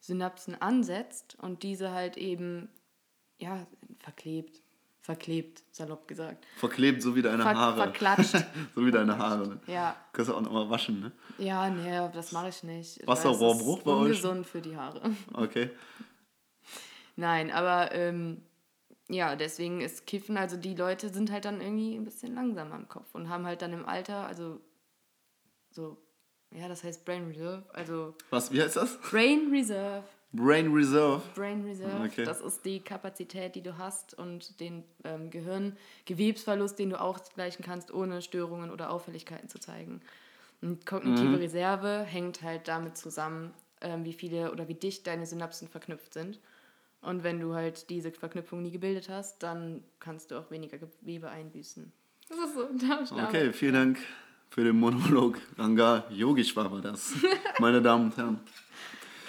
[0.00, 2.68] Synapsen ansetzt und diese halt eben,
[3.44, 3.66] ja,
[3.98, 4.60] verklebt.
[5.00, 6.46] Verklebt, salopp gesagt.
[6.56, 7.76] Verklebt, so wie deine Ver Haare.
[7.76, 8.32] verklatscht.
[8.74, 9.48] so wie deine Haare.
[9.48, 9.60] Ne?
[9.66, 11.12] Ja, Kannst du auch nochmal waschen, ne?
[11.36, 13.06] ja, nee, das mache ich nicht.
[13.06, 14.00] Wasserrohrbruch bei euch?
[14.00, 15.02] ungesund für die Haare.
[15.34, 15.68] Okay.
[17.16, 18.40] Nein, aber ähm,
[19.10, 22.88] ja, deswegen ist Kiffen, also die Leute sind halt dann irgendwie ein bisschen langsamer im
[22.88, 24.58] Kopf und haben halt dann im Alter, also
[25.70, 25.98] so,
[26.50, 28.98] ja, das heißt Brain Reserve, also Was, wie heißt das?
[29.10, 30.04] Brain Reserve.
[30.34, 31.22] Brain Reserve.
[31.34, 32.24] Brain Reserve, Okay.
[32.24, 37.92] das ist die Kapazität, die du hast und den ähm, Gehirngewebsverlust, den du ausgleichen kannst,
[37.92, 40.00] ohne Störungen oder Auffälligkeiten zu zeigen.
[40.62, 41.34] Und kognitive Mhm.
[41.36, 46.40] Reserve hängt halt damit zusammen, ähm, wie viele oder wie dicht deine Synapsen verknüpft sind.
[47.00, 51.28] Und wenn du halt diese Verknüpfung nie gebildet hast, dann kannst du auch weniger Gewebe
[51.28, 51.92] einbüßen.
[52.28, 52.68] Das ist so.
[53.14, 53.28] Da.
[53.28, 53.98] Okay, vielen Dank
[54.48, 55.38] für den Monolog.
[55.58, 57.12] Ranga Yogeshwar war das.
[57.58, 58.40] Meine Damen und Herren.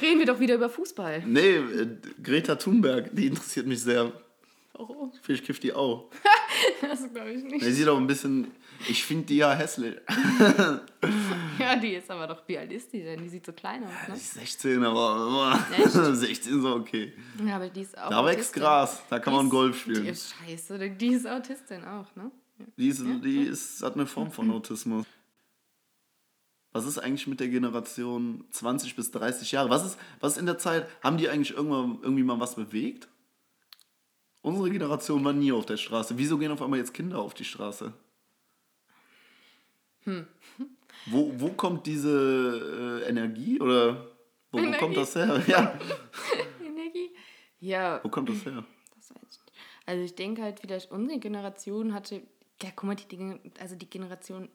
[0.02, 1.24] Reden wir doch wieder über Fußball.
[1.26, 1.88] Nee, äh,
[2.22, 4.12] Greta Thunberg, die interessiert mich sehr.
[4.74, 5.12] Warum?
[5.22, 6.10] Vielleicht kifft die auch.
[6.82, 7.66] Das glaube ich nicht.
[7.66, 8.48] Die sieht auch ein bisschen.
[8.88, 9.96] Ich finde die ja hässlich.
[11.60, 13.22] Ja, die ist aber doch, wie alt ist die denn?
[13.22, 14.18] Die sieht so klein aus, Die ne?
[14.18, 15.60] ist 16, aber.
[15.78, 15.92] Echt?
[16.16, 17.14] 16 ist okay.
[17.46, 18.10] Ja, aber die ist auch.
[18.10, 18.54] Da wächst.
[18.54, 20.06] Gras, da kann Die man ist- Golf Die spielen.
[20.08, 22.32] ist scheiße, die ist Autistin auch, ne?
[22.60, 22.66] Ja.
[22.78, 25.06] Die, ist, die ist, hat eine Form von Autismus.
[26.76, 29.70] Was ist eigentlich mit der Generation 20 bis 30 Jahre?
[29.70, 30.86] Was ist, was ist in der Zeit?
[31.02, 33.08] Haben die eigentlich irgendwann irgendwie mal was bewegt?
[34.42, 36.18] Unsere Generation war nie auf der Straße.
[36.18, 37.94] Wieso gehen auf einmal jetzt Kinder auf die Straße?
[40.04, 40.28] Hm.
[41.06, 44.08] Wo, wo kommt diese äh, Energie oder
[44.52, 44.80] wo, wo Energie?
[44.80, 45.42] kommt das her?
[45.48, 45.80] Ja,
[46.62, 47.10] Energie?
[47.60, 48.66] Ja, wo kommt das her?
[48.98, 49.54] das weiß ich nicht.
[49.86, 52.22] Also ich denke halt vielleicht, unsere Generation hatte,
[52.62, 54.50] ja guck mal, die, Dinge- also die Generation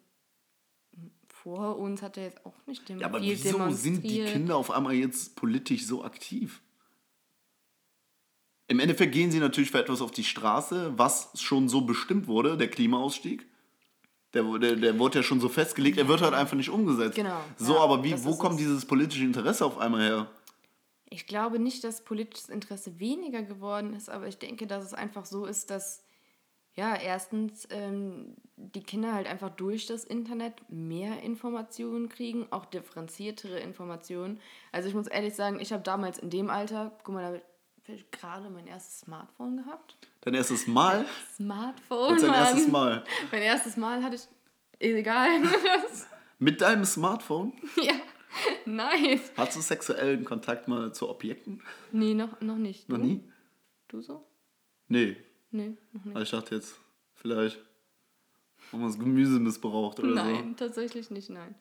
[1.43, 4.25] vor uns hatte jetzt auch nicht dem Ja, aber wieso sind die.
[4.25, 6.61] Kinder auf einmal jetzt politisch so aktiv?
[8.69, 12.57] Im Endeffekt gehen sie natürlich für etwas auf die Straße, was schon so bestimmt wurde,
[12.57, 13.47] der Klimaausstieg.
[14.33, 17.17] Der, der, der wurde ja schon so festgelegt, er wird halt einfach nicht umgesetzt.
[17.17, 18.59] Genau, So, ja, aber wie, wo kommt es.
[18.61, 20.31] dieses politische Interesse auf einmal her?
[21.09, 25.27] Ich glaube nicht, dass politisches Interesse weniger geworden ist, aber ich denke, dass es einfach
[25.27, 26.05] so ist, dass
[26.81, 33.59] ja, erstens ähm, die Kinder halt einfach durch das Internet mehr Informationen kriegen, auch differenziertere
[33.61, 34.41] Informationen.
[34.73, 37.29] Also ich muss ehrlich sagen, ich habe damals in dem Alter, guck mal, da
[37.89, 39.99] habe ich gerade mein erstes Smartphone gehabt.
[40.23, 41.05] Dein erstes Mal?
[41.37, 42.41] Smartphone, Jetzt dein Mann.
[42.41, 43.05] erstes Mal.
[43.31, 44.27] Mein erstes Mal hatte ich,
[44.79, 45.29] egal.
[46.39, 47.53] Mit deinem Smartphone?
[47.77, 47.93] ja,
[48.65, 49.33] nice.
[49.37, 51.61] Hast du sexuellen Kontakt mal zu Objekten?
[51.93, 52.89] Nee, noch, noch nicht.
[52.89, 53.05] Noch Du?
[53.05, 53.23] nie?
[53.89, 54.25] Du so?
[54.89, 55.19] Nee.
[55.51, 56.17] Nee, noch nicht.
[56.17, 56.75] Aber ich dachte jetzt,
[57.15, 57.59] vielleicht
[58.73, 60.15] haben wir das Gemüse missbraucht oder so.
[60.15, 61.55] Nein, tatsächlich nicht, nein.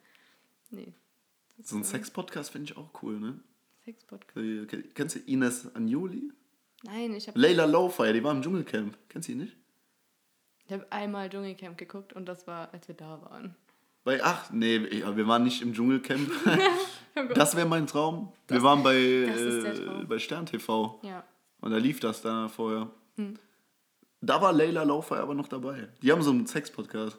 [0.69, 0.93] Nee.
[1.61, 3.39] So ein Sex-Podcast finde ich auch cool, ne?
[3.85, 4.93] Sex-Podcast.
[4.93, 6.31] Kennst du Ines Anjoli?
[6.83, 8.97] Nein, ich habe Layla Lowfire, die war im Dschungelcamp.
[9.09, 9.57] Kennst du die nicht?
[10.69, 13.55] ich hab einmal Dschungelcamp geguckt und das war, als wir da waren.
[14.03, 16.29] Bei, ach, nee, wir waren nicht im Dschungelcamp.
[17.33, 18.31] das wäre mein Traum.
[18.47, 20.99] wir waren bei, das äh, bei Stern TV.
[21.03, 21.23] Ja.
[21.59, 22.91] Und da lief das da vorher.
[23.15, 23.39] Hm.
[24.21, 25.89] Da war Layla Lowfire aber noch dabei.
[26.01, 27.17] Die haben so einen Sex-Podcast.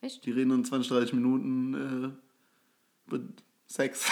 [0.00, 0.24] Echt?
[0.24, 3.24] Die reden dann 20, 30 Minuten äh, über
[3.66, 4.10] Sex.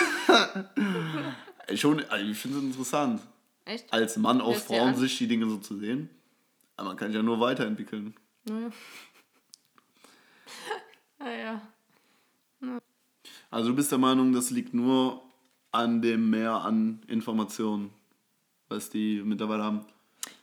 [1.75, 3.20] Schon, also ich finde es interessant.
[3.64, 3.92] Echt?
[3.92, 4.62] als Mann aus?
[4.62, 6.09] Frauensicht die Dinge so zu sehen.
[6.77, 8.14] Aber man kann sich ja nur weiterentwickeln.
[8.44, 8.70] Naja.
[11.18, 11.62] Naja.
[13.51, 15.22] Also du bist der Meinung, das liegt nur
[15.72, 17.90] an dem Mehr an Informationen,
[18.68, 19.87] was die mittlerweile haben.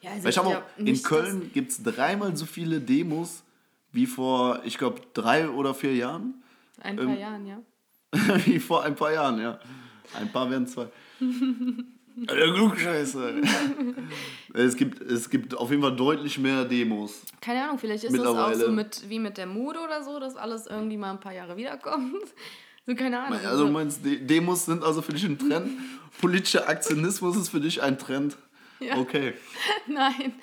[0.02, 3.44] Ja, also Weil ich habe glaub auch, in Köln gibt es dreimal so viele Demos
[3.92, 6.44] wie vor, ich glaube, drei oder vier Jahren.
[6.82, 7.62] Ein paar ähm, Jahren, ja.
[8.46, 9.60] wie vor ein paar Jahren, ja.
[10.14, 10.88] Ein paar werden zwei.
[11.20, 13.42] Der Klugscheiße.
[14.54, 17.22] es, gibt, es gibt auf jeden Fall deutlich mehr Demos.
[17.42, 20.36] Keine Ahnung, vielleicht ist das auch so mit, wie mit der Mode oder so, dass
[20.36, 22.24] alles irgendwie mal ein paar Jahre wiederkommt.
[22.86, 23.40] So, keine Ahnung.
[23.40, 23.66] Also so.
[23.68, 25.70] du meinst, De- Demos sind also für dich ein Trend?
[26.20, 28.38] Politischer Aktionismus ist für dich ein Trend?
[28.88, 28.98] Ja.
[28.98, 29.34] Okay.
[29.88, 30.34] Nein,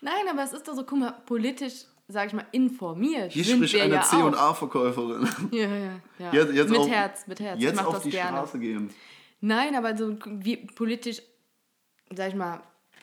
[0.00, 3.32] nein, aber es ist doch so, guck mal, politisch, sag ich mal, informiert.
[3.32, 4.32] Hier sind spricht wir eine ja auch.
[4.32, 5.28] C&A-Verkäuferin.
[5.52, 6.32] Ja, ja, ja.
[6.32, 7.60] Jetzt, jetzt mit auf, Herz, mit Herz.
[7.60, 8.36] Jetzt mach auf das die gerne.
[8.38, 8.90] Straße gehen.
[9.40, 11.22] Nein, aber so wie politisch,
[12.14, 12.60] sag ich mal,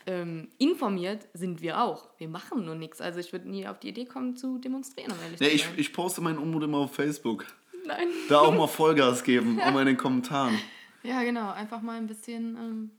[0.08, 2.10] ähm, informiert sind wir auch.
[2.18, 3.02] Wir machen nur nichts.
[3.02, 5.64] Also ich würde nie auf die Idee kommen zu demonstrieren, um ehrlich Ja, zu ich,
[5.64, 5.74] sein.
[5.78, 7.46] ich poste meinen Unmut immer auf Facebook.
[7.86, 8.08] Nein.
[8.30, 10.58] Da auch mal Vollgas geben, um in den Kommentaren.
[11.04, 11.52] Ja, genau.
[11.52, 12.92] Einfach mal ein bisschen, ähm,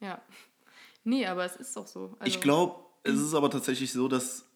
[0.00, 0.20] ja.
[1.04, 2.16] Nee, aber es ist doch so.
[2.18, 4.46] Also, Ich glaube, es ist aber tatsächlich so, dass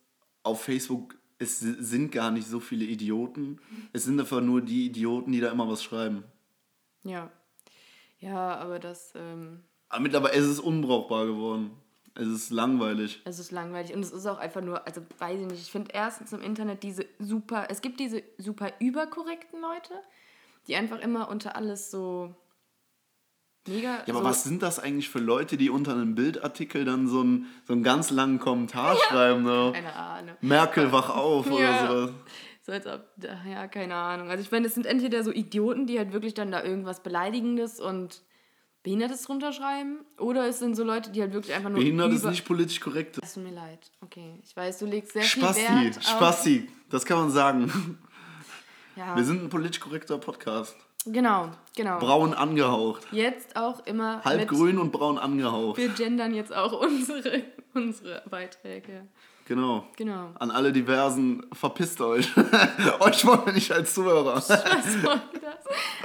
[0.42, 3.60] auf Facebook es sind gar nicht so viele Idioten.
[3.92, 6.24] Es sind einfach nur die Idioten, die da immer was schreiben.
[7.04, 7.30] Ja.
[8.18, 11.70] Ja, aber das, ähm, Aber mittlerweile es ist es unbrauchbar geworden.
[12.14, 13.22] Es ist langweilig.
[13.24, 15.92] es ist langweilig und es ist auch einfach nur, also weiß ich nicht, ich finde
[15.94, 19.94] erstens im Internet diese super, es gibt diese super überkorrekten Leute,
[20.66, 22.34] die einfach immer unter alles so
[23.68, 24.02] mega.
[24.06, 27.20] Ja, aber so, was sind das eigentlich für Leute, die unter einem Bildartikel dann so
[27.20, 29.44] einen, so einen ganz langen Kommentar schreiben?
[29.44, 30.34] So, Keine Ahnung.
[30.40, 31.52] Merkel, wach auf Ja.
[31.52, 32.10] oder sowas.
[32.62, 33.00] So als ob,
[33.46, 34.28] ja, keine Ahnung.
[34.30, 37.80] Also ich meine, es sind entweder so Idioten, die halt wirklich dann da irgendwas Beleidigendes
[37.80, 38.22] und
[38.82, 42.24] Behindertes drunter schreiben, oder es sind so Leute, die halt wirklich einfach nur Behindert ist
[42.24, 43.18] nicht politisch korrekt.
[43.22, 43.90] Es tut mir leid.
[44.02, 46.04] Okay, ich weiß, du legst sehr Spasti, viel Wert auf...
[46.04, 47.98] Spasti, das kann man sagen.
[48.96, 50.76] Ja, Wir sind ein politisch korrekter Podcast.
[51.12, 51.98] Genau, genau.
[51.98, 53.06] Braun angehaucht.
[53.12, 54.48] Jetzt auch immer Halb mit...
[54.48, 55.78] grün und braun angehaucht.
[55.78, 57.42] Wir gendern jetzt auch unsere,
[57.74, 59.08] unsere Beiträge.
[59.48, 59.86] Genau.
[59.96, 60.30] Genau.
[60.38, 62.36] An alle Diversen, verpisst euch.
[63.00, 64.34] euch wollen wir nicht als Zuhörer.
[64.36, 65.64] Was soll das?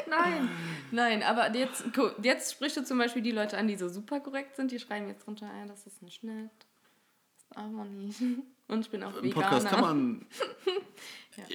[0.09, 0.49] Nein,
[0.91, 1.83] nein, aber jetzt,
[2.21, 5.09] jetzt sprichst du zum Beispiel die Leute an, die so super korrekt sind, die schreiben
[5.09, 6.51] jetzt runter, ja, das ist nicht nett.
[7.55, 8.19] Man nicht.
[8.67, 9.45] Und ich bin auch Im Veganer.
[9.49, 10.25] Podcast kann man.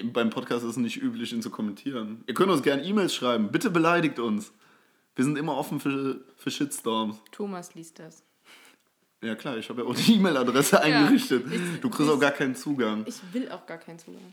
[0.12, 2.22] Beim Podcast ist es nicht üblich, ihn zu kommentieren.
[2.26, 3.50] Ihr könnt uns gerne E-Mails schreiben.
[3.50, 4.52] Bitte beleidigt uns.
[5.14, 7.16] Wir sind immer offen für, für Shitstorms.
[7.32, 8.22] Thomas liest das.
[9.22, 11.44] Ja klar, ich habe ja auch die E-Mail-Adresse eingerichtet.
[11.52, 13.04] ich- du kriegst auch gar keinen Zugang.
[13.06, 14.32] Ich will auch gar keinen Zugang.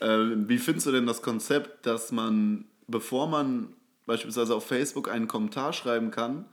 [0.00, 3.74] Äh, wie findest du denn das Konzept, dass man, bevor man
[4.06, 6.44] beispielsweise auf Facebook einen Kommentar schreiben kann,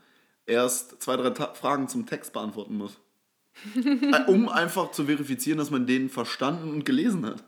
[0.46, 2.98] erst zwei, drei Ta Fragen zum Text beantworten muss?
[3.76, 7.44] Äh, um einfach zu verifizieren, dass man den verstanden und gelesen hat.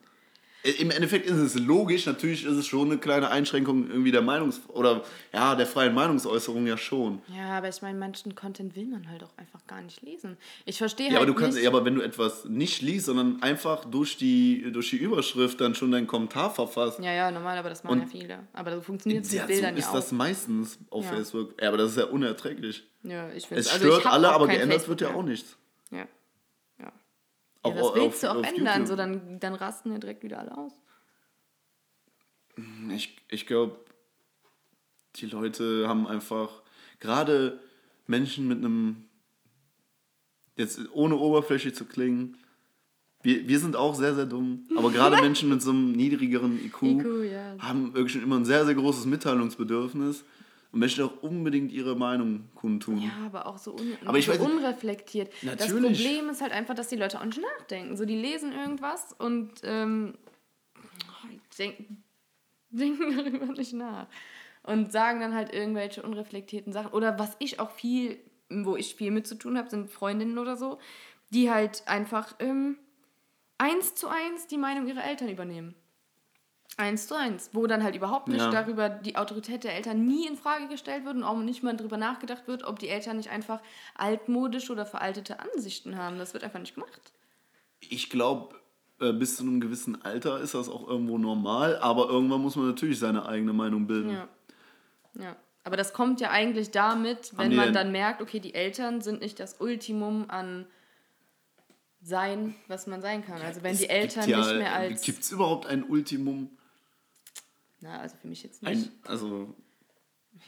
[0.65, 4.21] Äh, Im Endeffekt ist es logisch, natürlich ist es schon eine kleine Einschränkung irgendwie der
[4.21, 7.21] Meinungs- oder ja, der freien Meinungsäußerung ja schon.
[7.35, 10.37] Ja, aber ich meine, manchen Content will man halt auch einfach gar nicht lesen.
[10.65, 11.63] Ich verstehe Ja, halt aber du kannst, nicht...
[11.65, 15.73] ja, aber wenn du etwas nicht liest, sondern einfach durch die, durch die Überschrift dann
[15.75, 18.39] schon deinen Kommentar verfasst, Ja, ja, normal, aber das machen Und- ja viele.
[18.53, 19.95] Aber so funktioniert es mit Ja, so Bildern ist ja auch.
[19.95, 21.11] das meistens auf Ja.
[21.11, 21.61] Facebook.
[21.61, 22.83] Ja, aber das ist ja unerträglich.
[23.03, 25.57] ja, ich finde Es also ich stört alle, aber geändert Facebook wird ja auch nichts.
[25.91, 25.99] Ja.
[25.99, 26.07] Ja.
[26.85, 26.91] Ja,
[27.63, 28.87] Auch das auf- willst du auch auf ändern, YouTube.
[28.87, 30.73] so dann, dann rasten ja direkt wieder alle aus.
[32.91, 33.77] Ich, ich glaube,
[35.15, 36.61] die Leute haben einfach,
[36.99, 37.59] gerade
[38.05, 39.05] Menschen mit einem,
[40.55, 42.37] jetzt ohne oberflächlich zu klingen,
[43.23, 46.83] wir, wir sind auch sehr, sehr dumm, aber gerade Menschen mit so einem niedrigeren IQ,
[46.83, 47.55] IQ, ja.
[47.59, 50.23] haben wirklich schon immer ein sehr, sehr großes Mitteilungsbedürfnis
[50.73, 52.99] und möchten auch unbedingt ihre Meinung kundtun.
[52.99, 55.31] Ja, aber auch so, un Aber ich so weiß unreflektiert.
[55.43, 56.03] Das Natürlich.
[56.03, 57.95] Problem ist halt einfach, dass die Leute auch nicht nachdenken.
[57.95, 60.15] So, die lesen irgendwas und ähm,
[61.59, 62.03] denken,
[62.71, 64.07] denken darüber nicht nach.
[64.63, 66.91] Und sagen dann halt irgendwelche unreflektierten Sachen.
[66.91, 68.17] Oder was ich auch viel,
[68.49, 70.79] wo ich viel mit zu tun habe, sind Freundinnen oder so,
[71.29, 72.77] die halt einfach ähm,
[73.59, 75.75] eins zu eins die Meinung ihrer Eltern übernehmen.
[76.75, 78.49] Eins zu eins, wo dann halt überhaupt nicht Ja.
[78.49, 81.97] darüber die Autorität der Eltern nie in Frage gestellt wird und auch nicht mal darüber
[81.97, 83.61] nachgedacht wird, ob die Eltern nicht einfach
[83.95, 86.17] altmodische oder veraltete Ansichten haben.
[86.17, 87.13] Das wird einfach nicht gemacht.
[87.79, 88.55] Ich glaube,
[88.97, 92.97] bis zu einem gewissen Alter ist das auch irgendwo normal, aber irgendwann muss man natürlich
[92.97, 94.11] seine eigene Meinung bilden.
[94.11, 94.27] Ja.
[95.19, 95.35] ja.
[95.63, 99.39] Aber das kommt ja eigentlich damit, wenn man dann merkt, okay, die Eltern sind nicht
[99.39, 100.65] das Ultimum an
[102.01, 103.41] sein, was man sein kann.
[103.41, 105.03] Also wenn die Eltern nicht mehr als.
[105.03, 106.49] Gibt es überhaupt ein Ultimum?
[107.83, 108.71] Na, also für mich jetzt nicht.
[108.87, 109.53] Ein, also,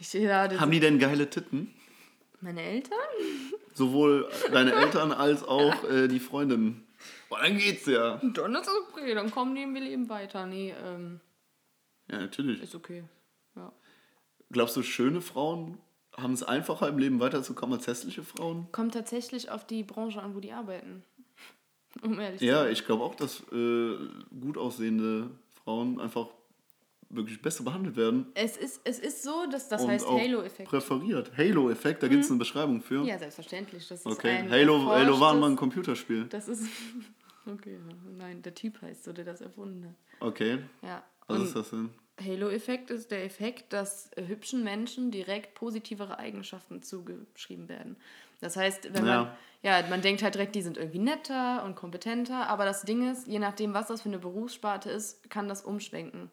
[0.00, 1.70] Ich, ja, haben die denn geile Titten?
[2.40, 2.98] meine Eltern?
[3.74, 6.82] Sowohl deine Eltern als auch äh, die Freundin.
[7.28, 8.16] Boah, dann geht's ja.
[8.22, 10.46] Dann ist es okay, dann kommen die wir leben weiter.
[10.46, 11.20] Nee, ähm.
[12.10, 12.62] Ja, natürlich.
[12.62, 13.04] Ist okay.
[13.54, 13.70] Ja.
[14.50, 15.78] Glaubst du, schöne Frauen
[16.16, 18.66] haben es einfacher im Leben weiterzukommen als hässliche Frauen?
[18.72, 21.04] Kommt tatsächlich auf die Branche an, wo die arbeiten.
[22.02, 22.72] Um ehrlich zu Ja, sein.
[22.72, 23.96] ich glaube auch, dass äh,
[24.40, 25.30] gut aussehende
[25.64, 26.28] Frauen einfach
[27.08, 28.26] wirklich besser behandelt werden.
[28.34, 30.68] Es ist, es ist so, dass das und heißt Halo-Effekt.
[30.68, 31.30] Präferiert.
[31.36, 33.04] Halo-Effekt, da gibt es eine Beschreibung für.
[33.04, 33.86] Ja, selbstverständlich.
[33.88, 34.38] Das ist okay.
[34.38, 36.24] ein Halo, Halo war mal ein Computerspiel.
[36.26, 36.64] Das ist.
[37.48, 37.78] Okay,
[38.18, 39.94] nein, der Typ heißt so, der das erfunden hat.
[40.18, 40.58] Okay.
[40.82, 41.04] Ja.
[41.28, 41.90] Was Und ist das denn?
[42.20, 47.96] Halo-Effekt ist der Effekt, dass hübschen Menschen direkt positivere Eigenschaften zugeschrieben werden.
[48.40, 49.28] Das heißt, wenn man,
[49.62, 49.80] Ja.
[49.80, 53.28] ja, man denkt halt direkt, die sind irgendwie netter und kompetenter, aber das Ding ist,
[53.28, 56.30] je nachdem, was das für eine Berufssparte ist, kann das umschwenken.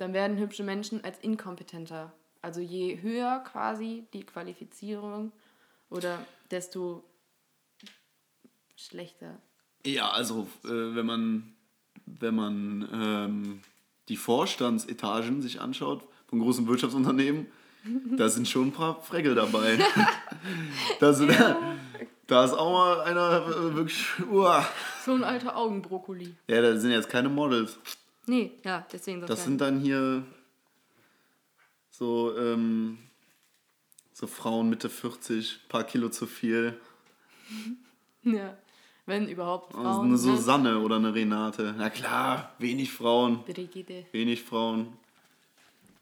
[0.00, 2.10] Dann werden hübsche Menschen als inkompetenter.
[2.40, 5.30] Also je höher quasi die Qualifizierung
[5.90, 7.04] oder desto
[8.76, 9.38] schlechter.
[9.84, 11.52] Ja, also äh, wenn man,
[12.06, 13.60] wenn man ähm,
[14.08, 17.48] die Vorstandsetagen sich anschaut von großen Wirtschaftsunternehmen,
[18.16, 19.78] da sind schon ein paar Fregel dabei.
[20.98, 21.30] da, sind,
[22.26, 24.06] da ist auch mal einer äh, wirklich.
[24.30, 24.66] Uah.
[25.04, 26.34] So ein alter Augenbrokkoli.
[26.48, 27.78] Ja, das sind jetzt keine Models.
[28.26, 30.24] Nee, ja, deswegen Das sind dann hier
[31.90, 32.98] so, ähm,
[34.12, 36.78] so Frauen Mitte 40, paar Kilo zu viel.
[38.22, 38.54] Ja,
[39.06, 40.00] wenn überhaupt Also Frauen.
[40.02, 40.18] eine ne?
[40.18, 41.74] Susanne oder eine Renate.
[41.78, 43.42] Na klar, wenig Frauen.
[43.44, 44.04] Brigitte.
[44.12, 44.92] wenig Frauen.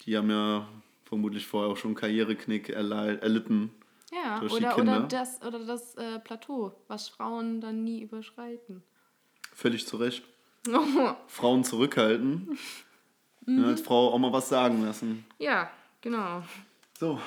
[0.05, 0.69] Die haben ja
[1.05, 3.71] vermutlich vorher auch schon Karriereknick erlitten.
[4.12, 4.97] Ja, Durch die oder, Kinder.
[4.99, 8.83] oder das, oder das äh, Plateau, was Frauen dann nie überschreiten.
[9.55, 10.25] Völlig zu Recht.
[11.27, 12.59] Frauen zurückhalten.
[13.47, 13.64] Mhm.
[13.64, 15.25] Als Frau auch mal was sagen lassen.
[15.39, 16.43] ja, genau.
[16.99, 17.21] So,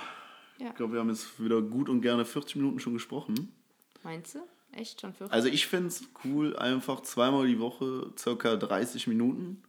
[0.57, 0.69] Ja.
[0.69, 3.51] ich glaube, wir haben jetzt wieder gut und gerne 40 Minuten schon gesprochen.
[4.03, 4.39] Meinst du?
[4.73, 5.33] Echt schon 40?
[5.33, 9.61] Also ich finde es cool, einfach zweimal die Woche circa 30 Minuten.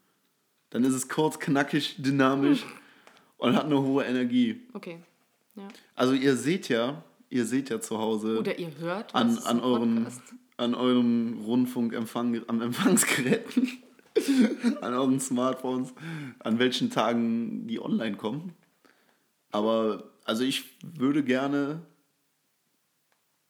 [0.71, 2.65] Dann ist es kurz, knackig, dynamisch
[3.39, 4.61] und hat eine hohe Energie.
[4.75, 4.99] Okay.
[5.55, 5.69] Ja.
[5.95, 8.39] Also ihr seht ja, ihr seht ja zu Hause.
[8.39, 10.35] Oder ihr hört an, an, euren, Podcast.
[10.57, 13.83] An euren Rundfunkempfang, am Empfangsgeräten,
[14.81, 15.93] an euren Smartphones,
[16.41, 18.55] an welchen Tagen die online kommen.
[19.51, 21.83] Aber also ich würde gerne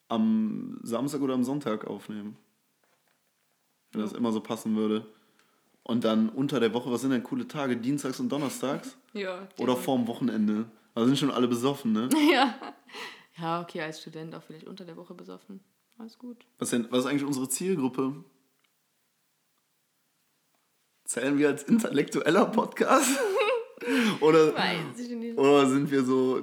[0.08, 2.36] am Samstag oder am Sonntag aufnehmen.
[3.92, 5.06] Wenn das immer so passen würde.
[5.84, 7.76] Und dann unter der Woche, was sind denn coole Tage?
[7.76, 8.96] Dienstags und Donnerstags?
[9.12, 9.48] Ja.
[9.58, 10.66] Oder vorm Wochenende?
[10.94, 12.08] Da sind schon alle besoffen, ne?
[12.32, 12.54] Ja.
[13.38, 15.60] Ja, okay, als Student auch vielleicht unter der Woche besoffen.
[15.98, 16.38] Alles gut.
[16.58, 18.24] Was, denn, was ist eigentlich unsere Zielgruppe?
[21.04, 23.10] Zählen wir als intellektueller Podcast?
[24.20, 25.38] oder, Weiß ich nicht.
[25.38, 26.42] oder sind wir so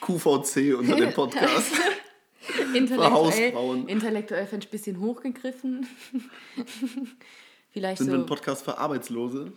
[0.00, 1.72] QVC unter dem Podcast?
[2.74, 3.88] Intellektuell, Hausfrauen.
[3.88, 5.86] intellektuell fände ich ein bisschen hochgegriffen.
[7.70, 8.22] vielleicht sind wir so.
[8.22, 9.52] ein Podcast für Arbeitslose?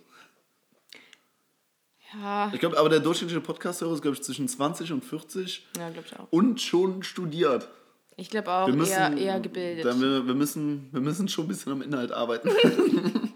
[2.14, 5.90] ja, Ich glaube, aber der durchschnittliche Podcast-Hörer ist, glaube ich, zwischen 20 und 40 ja
[5.90, 6.28] glaube ich auch.
[6.32, 7.70] und schon studiert.
[8.16, 9.86] Ich glaube auch Wir müssen, eher, eher gebildet.
[9.86, 12.50] Da wir, wir, müssen, wir müssen schon ein bisschen am Inhalt arbeiten.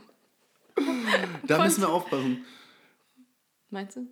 [1.48, 2.46] da müssen wir aufpassen.
[3.70, 4.08] Meinst du?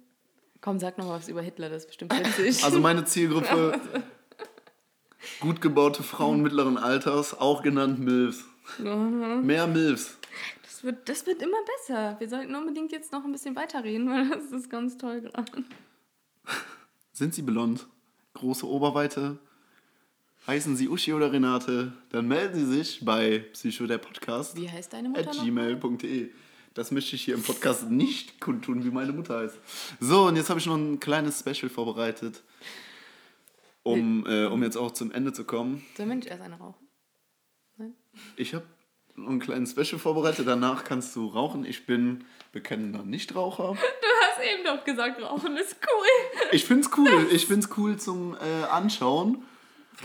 [0.61, 2.63] Komm, sag noch mal was über Hitler, das ist bestimmt witzig.
[2.63, 3.80] Also meine Zielgruppe,
[5.39, 8.43] gut gebaute Frauen mittleren Alters, auch genannt MILFs.
[8.80, 10.18] Mehr MILFs.
[10.63, 12.16] das, wird, das wird immer besser.
[12.20, 15.63] Wir sollten unbedingt jetzt noch ein bisschen weiterreden, weil das ist ganz toll gerade.
[17.13, 17.86] Sind sie blond?
[18.34, 19.38] Große Oberweite?
[20.48, 21.93] Heißen sie Uschi oder Renate?
[22.12, 26.30] Dann melden sie sich bei Psycho der Podcast Wie heißt deine Mutter at gmail.de.
[26.76, 29.58] Das möchte ich hier im Podcast nicht kundtun, wie meine Mutter heißt.
[30.00, 32.43] So, und jetzt habe ich noch ein kleines Special vorbereitet,
[33.82, 35.84] um, äh, um jetzt auch zum Ende zu kommen.
[35.98, 36.86] Sollen wir nicht erst eine rauchen?
[37.78, 37.96] Nein?
[38.36, 38.66] Ich habe
[39.16, 40.48] noch einen kleinen Special vorbereitet.
[40.48, 41.66] Danach kannst du rauchen.
[41.66, 43.76] Ich bin bekennender Nichtraucher.
[44.16, 46.50] Du hast eben doch gesagt, rauchen ist cool.
[46.52, 47.28] Ich find's cool.
[47.32, 49.43] Ich find's cool zum äh, Anschauen.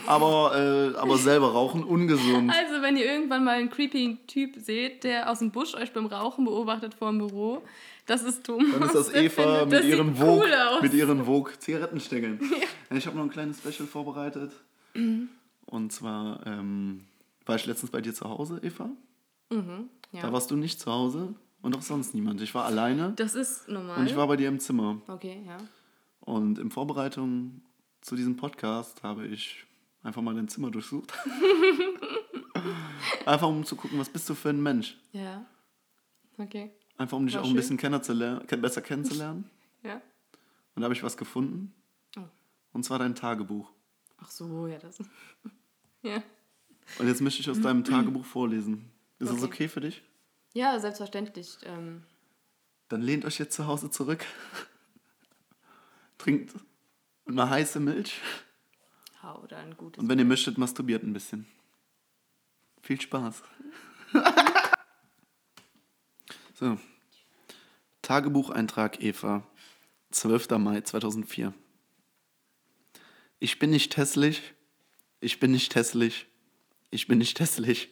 [0.06, 2.50] Aber, äh, aber selber rauchen ungesund.
[2.50, 6.06] Also, wenn ihr irgendwann mal einen creepy Typ seht, der aus dem Busch euch beim
[6.06, 7.62] Rauchen beobachtet vor dem Büro,
[8.06, 8.66] das ist Thomas.
[8.72, 12.40] Dann ist das Eva mit das ihren Vogue, cool mit ihren Vogue Zigarettenstängeln.
[12.90, 12.96] Ja.
[12.96, 14.52] Ich habe noch ein kleines Special vorbereitet.
[15.66, 17.04] Und zwar ähm,
[17.46, 18.88] war ich letztens bei dir zu Hause, Eva.
[19.50, 20.22] ja.
[20.22, 22.40] Da warst du nicht zu Hause und auch sonst niemand.
[22.40, 23.98] Ich war alleine Das ist normal.
[23.98, 25.00] und ich war bei dir im Zimmer.
[25.06, 25.58] okay, ja.
[26.20, 27.62] Und in Vorbereitung
[28.00, 29.64] zu diesem Podcast habe ich
[30.02, 31.12] einfach mal dein Zimmer durchsucht.
[33.26, 34.96] einfach um zu gucken, was bist du für ein Mensch.
[35.12, 35.44] Ja.
[36.38, 36.70] Okay.
[36.96, 37.56] Einfach um dich War auch ein schön.
[37.56, 39.48] bisschen kennenzulernen, kenn- besser kennenzulernen.
[39.82, 39.94] Ja.
[40.74, 41.72] Und da habe ich was gefunden.
[42.18, 42.22] Oh.
[42.74, 43.70] Und zwar dein Tagebuch.
[44.18, 44.98] Ach so, ja, das.
[46.02, 46.22] ja.
[46.98, 48.90] Und jetzt möchte ich aus deinem Tagebuch vorlesen.
[49.18, 49.46] Ist das Okay.
[49.46, 50.02] okay für dich?
[50.52, 51.56] Ja, selbstverständlich.
[51.64, 52.02] Ähm,
[52.88, 54.26] Dann lehnt euch jetzt zu Hause zurück.
[56.18, 56.52] Trinkt
[57.26, 58.20] eine heiße Milch.
[59.22, 60.02] Ja, oder ein gutes.
[60.02, 61.46] Und wenn ihr möchtet, masturbiert ein bisschen.
[62.82, 63.42] Viel Spaß.
[66.54, 66.78] so.
[68.02, 69.46] Tagebucheintrag Eva.
[70.10, 70.50] 12.
[70.58, 71.54] Mai 2004.
[73.38, 74.42] Ich bin nicht hässlich.
[75.20, 76.26] Ich bin nicht hässlich.
[76.90, 77.90] Ich bin nicht hässlich.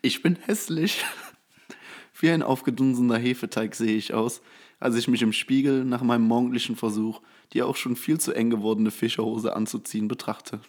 [0.00, 1.04] Ich bin hässlich.
[2.20, 4.42] Wie ein aufgedunsener Hefeteig sehe ich aus,
[4.80, 7.20] als ich mich im Spiegel nach meinem morgendlichen Versuch,
[7.52, 10.60] die auch schon viel zu eng gewordene Fischerhose anzuziehen, betrachte.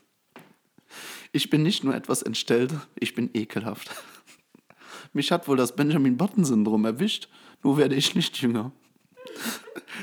[1.32, 3.90] Ich bin nicht nur etwas entstellt, ich bin ekelhaft.
[5.14, 7.30] Mich hat wohl das Benjamin Button-Syndrom erwischt,
[7.64, 8.72] nur werde ich nicht jünger.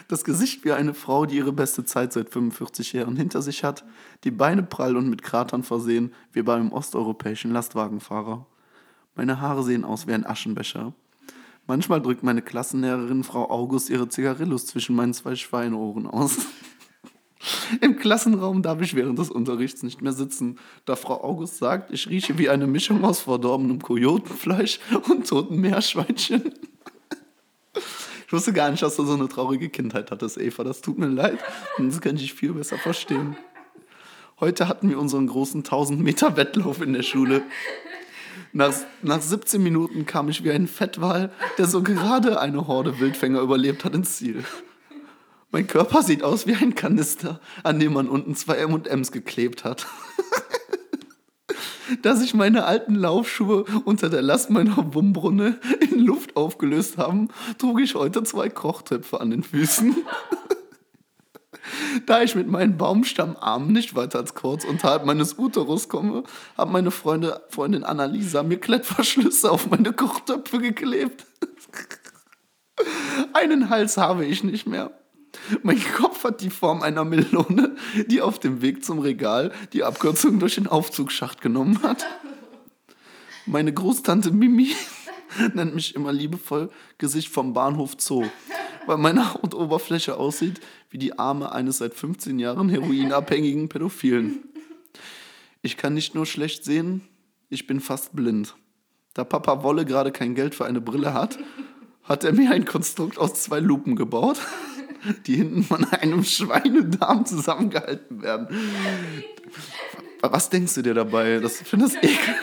[0.08, 3.84] Das Gesicht wie eine Frau, die ihre beste Zeit seit 45 Jahren hinter sich hat,
[4.24, 8.46] die Beine prall und mit Kratern versehen, wie bei einem osteuropäischen Lastwagenfahrer.
[9.14, 10.94] Meine Haare sehen aus wie ein Aschenbecher.
[11.70, 16.38] Manchmal drückt meine Klassenlehrerin Frau August ihre Zigarillos zwischen meinen zwei Schweinohren aus.
[17.80, 22.08] Im Klassenraum darf ich während des Unterrichts nicht mehr sitzen, da Frau August sagt, ich
[22.08, 26.42] rieche wie eine Mischung aus verdorbenem Kojotenfleisch und toten Meerschweinchen.
[28.26, 30.62] Ich wusste gar nicht, dass du so eine traurige Kindheit hattest, Eva.
[30.62, 31.38] Das tut mir leid.
[31.78, 33.36] Das kann ich viel besser verstehen.
[34.38, 37.42] Heute hatten wir unseren großen 1000 Meter Wettlauf in der Schule.
[38.52, 43.40] Nach, nach 17 Minuten kam ich wie ein Fettwal, der so gerade eine Horde Wildfänger
[43.40, 44.44] überlebt hat, ins Ziel.
[45.52, 49.86] Mein Körper sieht aus wie ein Kanister, an dem man unten zwei M&Ms geklebt hat.
[52.02, 57.80] Da sich meine alten Laufschuhe unter der Last meiner Wumbrunne in Luft aufgelöst haben, trug
[57.80, 59.96] ich heute zwei Kochtöpfe an den Füßen.
[62.06, 66.24] Da ich mit meinen Baumstammarmen nicht weiter als kurz unterhalb meines Uterus komme,
[66.56, 71.26] hat meine Freunde, Freundin Annalisa mir Klettverschlüsse auf meine Kochtöpfe geklebt.
[73.32, 74.92] Einen Hals habe ich nicht mehr.
[75.62, 77.76] Mein Kopf hat die Form einer Melone,
[78.08, 82.06] die auf dem Weg zum Regal die Abkürzung durch den Aufzugsschacht genommen hat.
[83.46, 84.74] Meine Großtante Mimi
[85.54, 88.26] nennt mich immer liebevoll Gesicht vom Bahnhof Zoo,
[88.86, 90.60] weil meine Hautoberfläche aussieht
[90.90, 94.42] wie die Arme eines seit 15 Jahren heroinabhängigen Pädophilen.
[95.62, 97.02] Ich kann nicht nur schlecht sehen,
[97.48, 98.54] ich bin fast blind.
[99.14, 101.38] Da Papa Wolle gerade kein Geld für eine Brille hat,
[102.04, 104.38] hat er mir ein Konstrukt aus zwei Lupen gebaut,
[105.26, 108.48] die hinten von einem Schweinedarm zusammengehalten werden.
[110.22, 111.38] Was denkst du dir dabei?
[111.38, 112.34] Das, finde das ekel.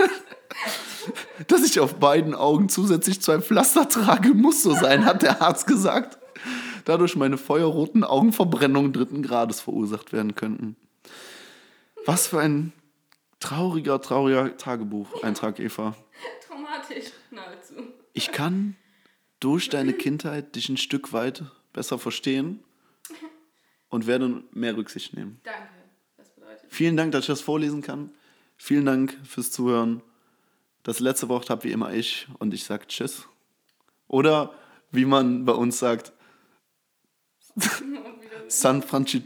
[1.47, 5.67] Dass ich auf beiden Augen zusätzlich zwei Pflaster trage, muss so sein, hat der Arzt
[5.67, 6.17] gesagt.
[6.87, 10.77] Dadurch meine feuerroten Augenverbrennungen dritten Grades verursacht werden könnten.
[12.05, 12.71] Was für ein
[13.41, 15.97] trauriger, trauriger Tagebucheintrag, Eva.
[16.47, 17.73] Traumatisch, nahezu.
[18.13, 18.77] Ich kann
[19.41, 22.63] durch deine Kindheit dich ein Stück weit besser verstehen
[23.89, 25.41] und werde mehr Rücksicht nehmen.
[25.43, 25.67] Danke.
[26.15, 26.67] Das bedeutet.
[26.69, 28.11] Vielen Dank, dass ich das vorlesen kann.
[28.55, 30.01] Vielen Dank fürs Zuhören.
[30.83, 33.27] Das letzte Wort habe wie immer ich und ich sage Tschüss.
[34.07, 34.53] Oder
[34.91, 36.13] wie man bei uns sagt,
[38.47, 39.23] San, Franci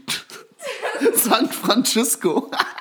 [1.14, 2.50] San Francisco.